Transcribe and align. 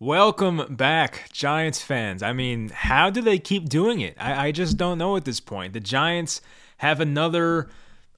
Welcome 0.00 0.76
back, 0.76 1.28
Giants 1.32 1.82
fans. 1.82 2.22
I 2.22 2.32
mean, 2.32 2.68
how 2.68 3.10
do 3.10 3.20
they 3.20 3.40
keep 3.40 3.68
doing 3.68 4.00
it? 4.00 4.14
I, 4.16 4.46
I, 4.46 4.52
just 4.52 4.76
don't 4.76 4.96
know 4.96 5.16
at 5.16 5.24
this 5.24 5.40
point. 5.40 5.72
The 5.72 5.80
Giants 5.80 6.40
have 6.76 7.00
another 7.00 7.68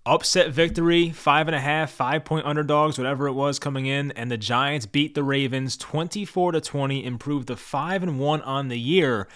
upset 0.04 0.50
victory, 0.50 1.08
five 1.08 1.48
and 1.48 1.54
a 1.54 1.60
half, 1.60 1.90
five 1.90 2.26
point 2.26 2.44
underdogs, 2.44 2.98
whatever 2.98 3.28
it 3.28 3.32
was 3.32 3.58
coming 3.58 3.86
in, 3.86 4.10
and 4.10 4.30
the 4.30 4.36
Giants 4.36 4.84
beat 4.84 5.14
the 5.14 5.22
Ravens 5.22 5.78
24 5.78 6.52
to 6.52 6.60
20, 6.60 7.02
improved 7.02 7.46
to 7.46 7.56
five 7.56 8.02
and 8.02 8.18
one 8.18 8.42
on 8.42 8.68
the 8.68 8.78
year. 8.78 9.26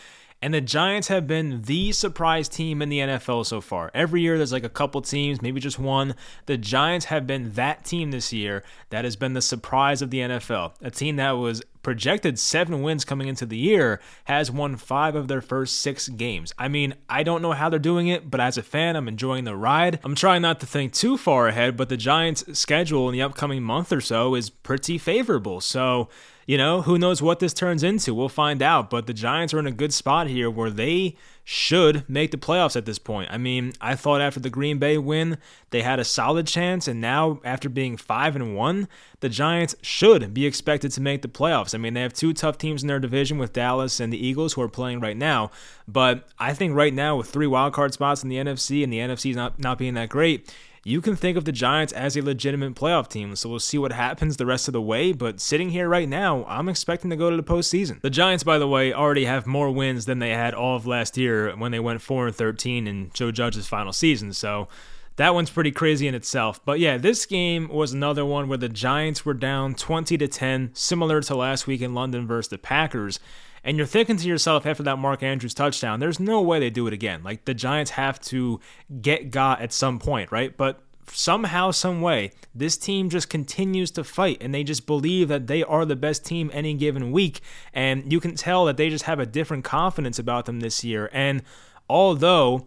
And 0.43 0.53
the 0.53 0.61
Giants 0.61 1.09
have 1.09 1.27
been 1.27 1.63
the 1.63 1.93
surprise 1.93 2.51
team 2.51 2.83
in 2.83 2.91
the 2.91 2.99
NFL 2.99 3.47
so 3.47 3.63
far. 3.63 3.91
Every 3.95 4.21
year 4.21 4.37
there's 4.37 4.53
like 4.53 4.65
a 4.65 4.69
couple 4.69 5.01
teams, 5.01 5.41
maybe 5.41 5.61
just 5.61 5.79
one. 5.79 6.15
The 6.45 6.59
Giants 6.59 7.07
have 7.07 7.27
been 7.27 7.53
that 7.53 7.87
team 7.87 8.11
this 8.11 8.35
year 8.35 8.63
that 8.91 9.05
has 9.05 9.17
been 9.17 9.33
the 9.33 9.41
surprise 9.41 10.03
of 10.03 10.11
the 10.11 10.19
NFL. 10.19 10.75
A 10.83 10.91
team 10.91 11.17
that 11.17 11.31
was 11.31 11.63
projected 11.85 12.39
seven 12.39 12.83
wins 12.83 13.05
coming 13.05 13.29
into 13.29 13.47
the 13.47 13.57
year 13.57 14.01
has 14.25 14.51
won 14.51 14.75
five 14.77 15.15
of 15.15 15.29
their 15.29 15.41
first 15.41 15.81
six 15.81 16.09
games. 16.09 16.53
I 16.59 16.67
mean, 16.67 16.95
I 17.09 17.23
don't 17.23 17.43
know 17.43 17.53
how 17.53 17.69
they're 17.69 17.79
doing 17.79 18.09
it, 18.09 18.29
but 18.29 18.41
as 18.41 18.59
a 18.59 18.63
fan, 18.63 18.97
I'm 18.97 19.07
enjoying 19.07 19.45
the 19.45 19.55
ride. 19.55 20.01
I'm 20.03 20.17
trying 20.17 20.43
not 20.43 20.59
to 20.61 20.67
think 20.67 20.93
too 20.93 21.17
far 21.17 21.47
ahead, 21.47 21.77
but 21.77 21.89
the 21.89 21.97
Giants' 21.97 22.59
schedule 22.59 23.09
in 23.09 23.13
the 23.13 23.23
upcoming 23.23 23.63
month 23.63 23.93
or 23.93 24.01
so 24.01 24.35
is 24.35 24.51
pretty 24.51 24.99
favorable. 24.99 25.61
So, 25.61 26.09
you 26.47 26.59
know, 26.59 26.83
who 26.83 26.99
knows 26.99 27.23
what 27.23 27.39
this 27.39 27.55
turns 27.55 27.83
into? 27.83 28.15
We'll 28.15 28.29
find 28.29 28.63
out. 28.63 28.91
But 28.91 29.07
the 29.07 29.15
Giants 29.15 29.55
are 29.55 29.59
in 29.59 29.67
a 29.67 29.73
good 29.73 29.93
spot 29.93 30.27
here 30.27 30.51
where 30.51 30.71
they 30.71 31.17
should 31.45 32.09
make 32.09 32.31
the 32.31 32.39
playoffs 32.39 32.75
at 32.75 32.87
this 32.87 32.99
point. 32.99 33.31
I 33.31 33.37
mean, 33.37 33.75
I 33.81 33.95
thought 33.95 34.23
after 34.23 34.41
the 34.41 34.49
Green 34.49 34.79
Bay 34.79 34.97
win, 34.97 35.37
they 35.71 35.83
had 35.83 36.01
a 36.01 36.05
solid 36.05 36.47
chance, 36.47 36.89
and 36.89 37.01
now 37.01 37.41
after 37.45 37.69
being 37.69 37.99
five 37.99 38.35
and 38.35 38.57
one, 38.57 38.89
the 39.21 39.29
Giants 39.29 39.77
should 39.83 40.33
be 40.33 40.47
expected 40.47 40.91
to 40.93 41.03
make 41.03 41.21
the 41.21 41.29
playoffs. 41.29 41.75
I 41.75 41.79
mean, 41.79 41.93
they 41.93 42.01
have 42.01 42.15
two 42.15 42.33
tough 42.33 42.57
teams 42.57 42.83
in 42.83 42.89
their 42.89 42.99
division 42.99 43.37
with 43.37 43.53
Dallas 43.53 44.01
and 44.01 44.13
the 44.13 44.27
Eagles 44.27 44.55
who 44.55 44.63
are 44.63 44.69
playing 44.69 45.01
right 45.01 45.17
now. 45.17 45.51
But 45.87 46.27
I 46.39 46.55
think 46.55 46.75
right 46.75 46.95
now 46.95 47.17
with 47.17 47.29
three 47.29 47.47
wild 47.47 47.75
card 47.75 47.93
spots 47.93 48.23
in 48.23 48.31
the 48.31 48.37
NFC 48.37 48.83
and 48.83 48.93
the 48.93 48.99
NFC 48.99 49.35
not 49.35 49.59
not 49.59 49.77
being 49.77 49.95
that 49.95 50.09
great 50.09 50.51
you 50.85 51.01
can 51.01 51.17
think 51.17 51.39
of 51.39 51.47
the 51.47 51.53
Giants 51.53 51.93
as 51.95 52.17
a 52.17 52.23
legitimate 52.23 52.75
playoff 52.75 53.09
team. 53.09 53.35
So 53.37 53.49
we'll 53.49 53.59
see 53.59 53.79
what 53.79 53.93
happens 53.93 54.37
the 54.37 54.47
rest 54.47 54.69
of 54.69 54.73
the 54.73 54.83
way. 54.83 55.13
But 55.13 55.41
sitting 55.41 55.71
here 55.71 55.89
right 55.89 56.09
now, 56.09 56.45
I'm 56.45 56.69
expecting 56.69 57.09
to 57.11 57.17
go 57.17 57.31
to 57.31 57.37
the 57.37 57.43
postseason. 57.43 58.03
The 58.03 58.11
Giants, 58.11 58.45
by 58.45 58.59
the 58.59 58.69
way, 58.69 58.93
already 58.93 59.25
have 59.25 59.47
more 59.47 59.71
wins 59.71 60.05
than 60.05 60.19
they 60.19 60.31
had 60.31 60.53
all 60.53 60.77
of 60.77 60.87
last 60.87 61.17
year 61.17 61.57
when 61.57 61.73
they 61.73 61.81
went 61.81 62.03
4 62.03 62.27
and 62.27 62.37
13 62.37 62.87
in 62.87 63.11
Joe 63.15 63.33
Judge's 63.33 63.67
final 63.67 63.95
season. 63.95 64.35
So 64.35 64.69
that 65.17 65.35
one's 65.35 65.51
pretty 65.51 65.71
crazy 65.71 66.07
in 66.07 66.15
itself. 66.15 66.63
But 66.65 66.81
yeah, 66.81 66.99
this 66.99 67.25
game 67.25 67.69
was 67.69 67.93
another 67.93 68.25
one 68.25 68.49
where 68.49 68.59
the 68.59 68.69
Giants 68.69 69.25
were 69.25 69.35
down 69.35 69.75
20 69.75 70.19
to 70.19 70.29
10, 70.29 70.71
similar 70.75 71.23
to 71.23 71.35
last 71.35 71.67
week 71.67 71.81
in 71.81 71.95
London 71.95 72.27
versus 72.27 72.51
the 72.51 72.59
Packers. 72.59 73.21
And 73.65 73.79
you're 73.79 73.87
thinking 73.87 74.19
to 74.19 74.29
yourself 74.29 74.67
after 74.67 74.83
that 74.83 74.99
Mark 74.99 75.23
Andrews 75.23 75.55
touchdown, 75.55 75.99
there's 75.99 76.21
no 76.21 76.43
way 76.43 76.61
they 76.61 76.71
do 76.71 76.87
it 76.87 76.93
again. 76.93 77.23
Like 77.25 77.47
the 77.47 77.55
Giants 77.55 77.93
have 77.93 78.21
to 78.23 78.61
get 79.01 79.31
got 79.31 79.63
at 79.63 79.73
some 79.73 79.99
point, 79.99 80.31
right? 80.31 80.55
But 80.55 80.81
somehow, 81.11 81.71
some 81.71 82.01
way, 82.03 82.33
this 82.55 82.77
team 82.77 83.09
just 83.09 83.31
continues 83.31 83.91
to 83.93 84.05
fight 84.05 84.39
and 84.41 84.55
they 84.55 84.65
just 84.65 84.87
believe 84.87 85.29
that 85.29 85.47
they 85.47 85.63
are 85.63 85.85
the 85.85 85.97
best 85.97 86.25
team 86.25 86.51
any 86.53 86.75
given 86.75 87.11
week. 87.11 87.41
And 87.73 88.13
you 88.13 88.21
can 88.21 88.35
tell 88.35 88.67
that 88.67 88.77
they 88.77 88.91
just 88.91 89.05
have 89.05 89.19
a 89.19 89.27
different 89.27 89.65
confidence 89.65 90.19
about 90.19 90.45
them 90.45 90.61
this 90.61 90.85
year. 90.85 91.09
And 91.13 91.43
although 91.89 92.67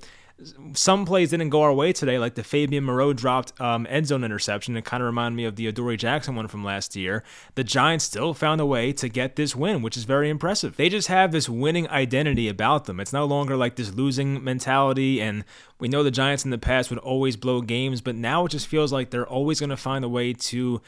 some 0.74 1.06
plays 1.06 1.32
didn't 1.32 1.50
go 1.50 1.64
our 1.64 1.74
way 1.74 1.92
today, 1.92 2.20
like 2.20 2.36
the 2.36 2.44
Fabian 2.44 2.84
Moreau 2.84 3.12
dropped 3.12 3.60
um, 3.60 3.88
end 3.90 4.08
zone 4.08 4.24
interception. 4.24 4.78
It 4.78 4.86
kind 4.86 5.02
of 5.02 5.08
reminded 5.08 5.36
me 5.36 5.46
of 5.46 5.56
the 5.56 5.68
Adoree 5.68 5.98
Jackson 5.98 6.36
one 6.36 6.48
from 6.48 6.64
last 6.64 6.96
year. 6.96 7.24
The 7.56 7.64
Giants 7.64 8.06
still 8.06 8.36
found 8.36 8.62
a 8.62 8.66
way 8.66 8.94
to 8.94 9.10
get 9.10 9.36
this 9.36 9.56
win, 9.56 9.82
which 9.82 9.98
is 9.98 10.04
very 10.04 10.30
impressive. 10.30 10.78
They 10.78 10.90
just 10.90 11.08
have 11.08 11.32
this 11.32 11.50
winning 11.50 11.90
identity 11.90 12.48
about 12.50 12.86
them. 12.86 13.00
It's 13.00 13.14
no 13.14 13.26
longer 13.26 13.58
like 13.58 13.78
this 13.78 13.94
losing 13.94 14.44
mentality. 14.44 15.20
And 15.22 15.44
we 15.80 15.88
know 15.88 16.04
the 16.04 16.12
Giants 16.12 16.46
in 16.46 16.52
the 16.52 16.60
past 16.60 16.92
would 16.92 17.00
always 17.00 17.36
blow 17.36 17.62
games, 17.62 18.02
but 18.02 18.16
now 18.16 18.46
it 18.46 18.50
just 18.50 18.68
feels 18.68 18.94
like 18.94 19.10
they're 19.10 19.28
always 19.28 19.60
going 19.60 19.72
to 19.72 19.78
find 19.78 20.06
a 20.06 20.10
way 20.10 20.34
to 20.34 20.82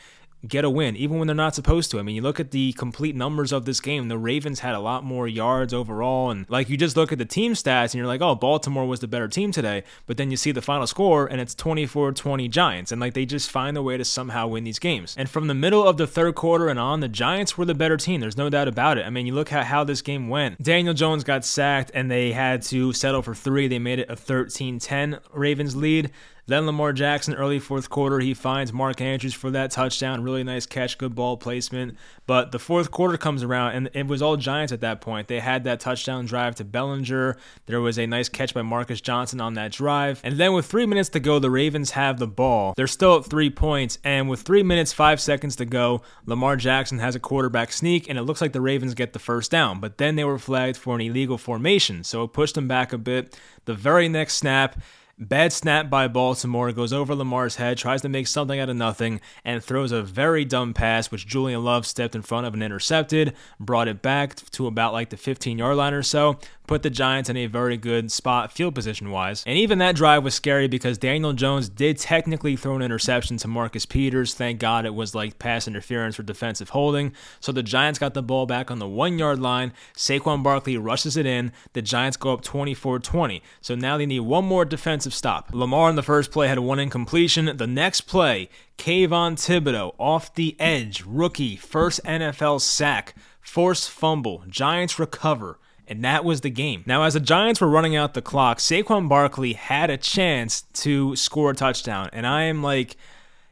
get 0.47 0.63
a 0.63 0.69
win, 0.69 0.95
even 0.95 1.17
when 1.17 1.27
they're 1.27 1.35
not 1.35 1.55
supposed 1.55 1.91
to. 1.91 1.99
I 1.99 2.01
mean, 2.01 2.15
you 2.15 2.21
look 2.21 2.39
at 2.39 2.51
the 2.51 2.73
complete 2.73 3.15
numbers 3.15 3.51
of 3.51 3.65
this 3.65 3.79
game, 3.79 4.07
the 4.07 4.17
Ravens 4.17 4.61
had 4.61 4.75
a 4.75 4.79
lot 4.79 5.03
more 5.03 5.27
yards 5.27 5.73
overall. 5.73 6.31
And 6.31 6.49
like 6.49 6.69
you 6.69 6.77
just 6.77 6.95
look 6.95 7.11
at 7.11 7.17
the 7.17 7.25
team 7.25 7.53
stats 7.53 7.85
and 7.85 7.95
you're 7.95 8.07
like, 8.07 8.21
oh, 8.21 8.35
Baltimore 8.35 8.85
was 8.85 8.99
the 8.99 9.07
better 9.07 9.27
team 9.27 9.51
today. 9.51 9.83
But 10.05 10.17
then 10.17 10.31
you 10.31 10.37
see 10.37 10.51
the 10.51 10.61
final 10.61 10.87
score 10.87 11.27
and 11.27 11.41
it's 11.41 11.55
24 11.55 12.13
20 12.13 12.47
Giants. 12.47 12.91
And 12.91 13.01
like 13.01 13.13
they 13.13 13.25
just 13.25 13.51
find 13.51 13.75
a 13.77 13.83
way 13.83 13.97
to 13.97 14.05
somehow 14.05 14.47
win 14.47 14.63
these 14.63 14.79
games. 14.79 15.15
And 15.17 15.29
from 15.29 15.47
the 15.47 15.53
middle 15.53 15.85
of 15.85 15.97
the 15.97 16.07
third 16.07 16.35
quarter 16.35 16.69
and 16.69 16.79
on, 16.79 17.01
the 17.01 17.09
Giants 17.09 17.57
were 17.57 17.65
the 17.65 17.75
better 17.75 17.97
team. 17.97 18.21
There's 18.21 18.37
no 18.37 18.49
doubt 18.49 18.67
about 18.67 18.97
it. 18.97 19.05
I 19.05 19.09
mean, 19.09 19.25
you 19.25 19.33
look 19.33 19.51
at 19.51 19.65
how 19.65 19.83
this 19.83 20.01
game 20.01 20.29
went. 20.29 20.61
Daniel 20.61 20.93
Jones 20.93 21.23
got 21.23 21.43
sacked 21.43 21.91
and 21.93 22.09
they 22.09 22.31
had 22.31 22.61
to 22.63 22.93
settle 22.93 23.21
for 23.21 23.35
three. 23.35 23.67
They 23.67 23.79
made 23.79 23.99
it 23.99 24.09
a 24.09 24.15
13 24.15 24.79
10 24.79 25.19
Ravens 25.33 25.75
lead. 25.75 26.11
Then 26.49 26.65
Lamar 26.65 26.93
Jackson, 26.93 27.35
early 27.35 27.59
fourth 27.59 27.91
quarter, 27.91 28.19
he 28.19 28.33
finds 28.33 28.73
Mark 28.73 29.01
Andrews 29.01 29.35
for 29.35 29.51
that 29.51 29.69
touchdown. 29.69 30.23
Really 30.23 30.43
nice 30.43 30.65
catch, 30.65 30.97
good 30.97 31.13
ball 31.13 31.37
placement. 31.37 31.95
But 32.25 32.51
the 32.51 32.57
fourth 32.57 32.89
quarter 32.89 33.17
comes 33.17 33.43
around, 33.43 33.75
and 33.75 33.89
it 33.93 34.07
was 34.07 34.23
all 34.23 34.35
Giants 34.35 34.73
at 34.73 34.81
that 34.81 34.99
point. 34.99 35.27
They 35.27 35.41
had 35.41 35.63
that 35.65 35.79
touchdown 35.79 36.25
drive 36.25 36.55
to 36.55 36.63
Bellinger. 36.63 37.37
There 37.67 37.81
was 37.81 37.99
a 37.99 38.07
nice 38.07 38.29
catch 38.29 38.55
by 38.55 38.63
Marcus 38.63 38.99
Johnson 38.99 39.39
on 39.39 39.53
that 39.53 39.71
drive. 39.71 40.21
And 40.23 40.37
then 40.37 40.53
with 40.53 40.65
three 40.65 40.87
minutes 40.87 41.09
to 41.09 41.19
go, 41.19 41.37
the 41.37 41.51
Ravens 41.51 41.91
have 41.91 42.17
the 42.17 42.25
ball. 42.25 42.73
They're 42.75 42.87
still 42.87 43.17
at 43.17 43.25
three 43.25 43.51
points. 43.51 43.99
And 44.03 44.27
with 44.27 44.41
three 44.41 44.63
minutes, 44.63 44.91
five 44.91 45.21
seconds 45.21 45.55
to 45.57 45.65
go, 45.65 46.01
Lamar 46.25 46.55
Jackson 46.55 46.97
has 46.97 47.13
a 47.15 47.19
quarterback 47.19 47.71
sneak, 47.71 48.09
and 48.09 48.17
it 48.17 48.23
looks 48.23 48.41
like 48.41 48.53
the 48.53 48.61
Ravens 48.61 48.95
get 48.95 49.13
the 49.13 49.19
first 49.19 49.51
down. 49.51 49.79
But 49.79 49.99
then 49.99 50.15
they 50.15 50.23
were 50.23 50.39
flagged 50.39 50.77
for 50.77 50.95
an 50.95 51.01
illegal 51.01 51.37
formation. 51.37 52.03
So 52.03 52.23
it 52.23 52.33
pushed 52.33 52.55
them 52.55 52.67
back 52.67 52.91
a 52.91 52.97
bit. 52.97 53.39
The 53.65 53.75
very 53.75 54.09
next 54.09 54.37
snap, 54.37 54.81
Bad 55.21 55.51
snap 55.51 55.89
by 55.89 56.07
Baltimore 56.07 56.71
goes 56.71 56.93
over 56.93 57.13
Lamar's 57.13 57.57
head, 57.57 57.77
tries 57.77 58.01
to 58.03 58.07
make 58.07 58.25
something 58.25 58.57
out 58.57 58.69
of 58.69 58.77
nothing, 58.77 59.19
and 59.43 59.61
throws 59.61 59.91
a 59.91 60.01
very 60.01 60.45
dumb 60.45 60.73
pass, 60.73 61.11
which 61.11 61.27
Julian 61.27 61.61
Love 61.61 61.85
stepped 61.85 62.15
in 62.15 62.21
front 62.21 62.47
of 62.47 62.53
and 62.53 62.63
intercepted, 62.63 63.33
brought 63.59 63.89
it 63.89 64.01
back 64.01 64.37
to 64.51 64.65
about 64.65 64.93
like 64.93 65.09
the 65.09 65.17
15 65.17 65.57
yard 65.57 65.75
line 65.75 65.93
or 65.93 66.03
so, 66.03 66.39
put 66.69 66.83
the 66.83 66.89
Giants 66.89 67.29
in 67.29 67.35
a 67.35 67.47
very 67.47 67.75
good 67.75 68.11
spot 68.11 68.51
field 68.51 68.75
position 68.75 69.09
wise. 69.09 69.43
And 69.45 69.57
even 69.57 69.79
that 69.79 69.95
drive 69.95 70.23
was 70.23 70.35
scary 70.35 70.67
because 70.67 70.99
Daniel 70.99 71.33
Jones 71.33 71.67
did 71.67 71.97
technically 71.97 72.55
throw 72.55 72.75
an 72.75 72.83
interception 72.83 73.37
to 73.37 73.47
Marcus 73.47 73.87
Peters. 73.87 74.35
Thank 74.35 74.59
God 74.59 74.85
it 74.85 74.93
was 74.93 75.15
like 75.15 75.39
pass 75.39 75.67
interference 75.67 76.19
or 76.19 76.23
defensive 76.23 76.69
holding. 76.69 77.11
So 77.39 77.51
the 77.51 77.63
Giants 77.63 77.97
got 77.97 78.13
the 78.13 78.21
ball 78.21 78.45
back 78.45 78.69
on 78.69 78.77
the 78.77 78.87
one 78.87 79.17
yard 79.17 79.39
line. 79.39 79.73
Saquon 79.97 80.43
Barkley 80.43 80.77
rushes 80.77 81.17
it 81.17 81.25
in. 81.25 81.51
The 81.73 81.81
Giants 81.81 82.17
go 82.17 82.33
up 82.33 82.41
24 82.41 82.99
20. 82.99 83.41
So 83.61 83.73
now 83.73 83.97
they 83.97 84.05
need 84.05 84.19
one 84.19 84.45
more 84.45 84.63
defensive 84.63 85.08
stop. 85.09 85.49
Lamar 85.53 85.89
in 85.89 85.95
the 85.95 86.03
first 86.03 86.31
play 86.31 86.47
had 86.47 86.59
one 86.59 86.79
incompletion. 86.79 87.57
The 87.57 87.67
next 87.67 88.01
play, 88.01 88.49
Kayvon 88.77 89.35
Thibodeaux 89.35 89.95
off 89.97 90.33
the 90.33 90.55
edge, 90.59 91.03
rookie, 91.05 91.55
first 91.55 92.03
NFL 92.03 92.61
sack, 92.61 93.15
forced 93.41 93.89
fumble. 93.89 94.43
Giants 94.47 94.99
recover 94.99 95.59
and 95.89 96.03
that 96.03 96.23
was 96.23 96.41
the 96.41 96.51
game. 96.51 96.83
Now, 96.85 97.03
as 97.03 97.15
the 97.15 97.19
Giants 97.19 97.59
were 97.59 97.67
running 97.67 97.95
out 97.95 98.13
the 98.13 98.21
clock, 98.21 98.59
Saquon 98.59 99.09
Barkley 99.09 99.53
had 99.53 99.89
a 99.89 99.97
chance 99.97 100.61
to 100.73 101.15
score 101.15 101.49
a 101.49 101.55
touchdown, 101.55 102.09
and 102.13 102.27
I 102.27 102.43
am 102.43 102.61
like, 102.61 102.95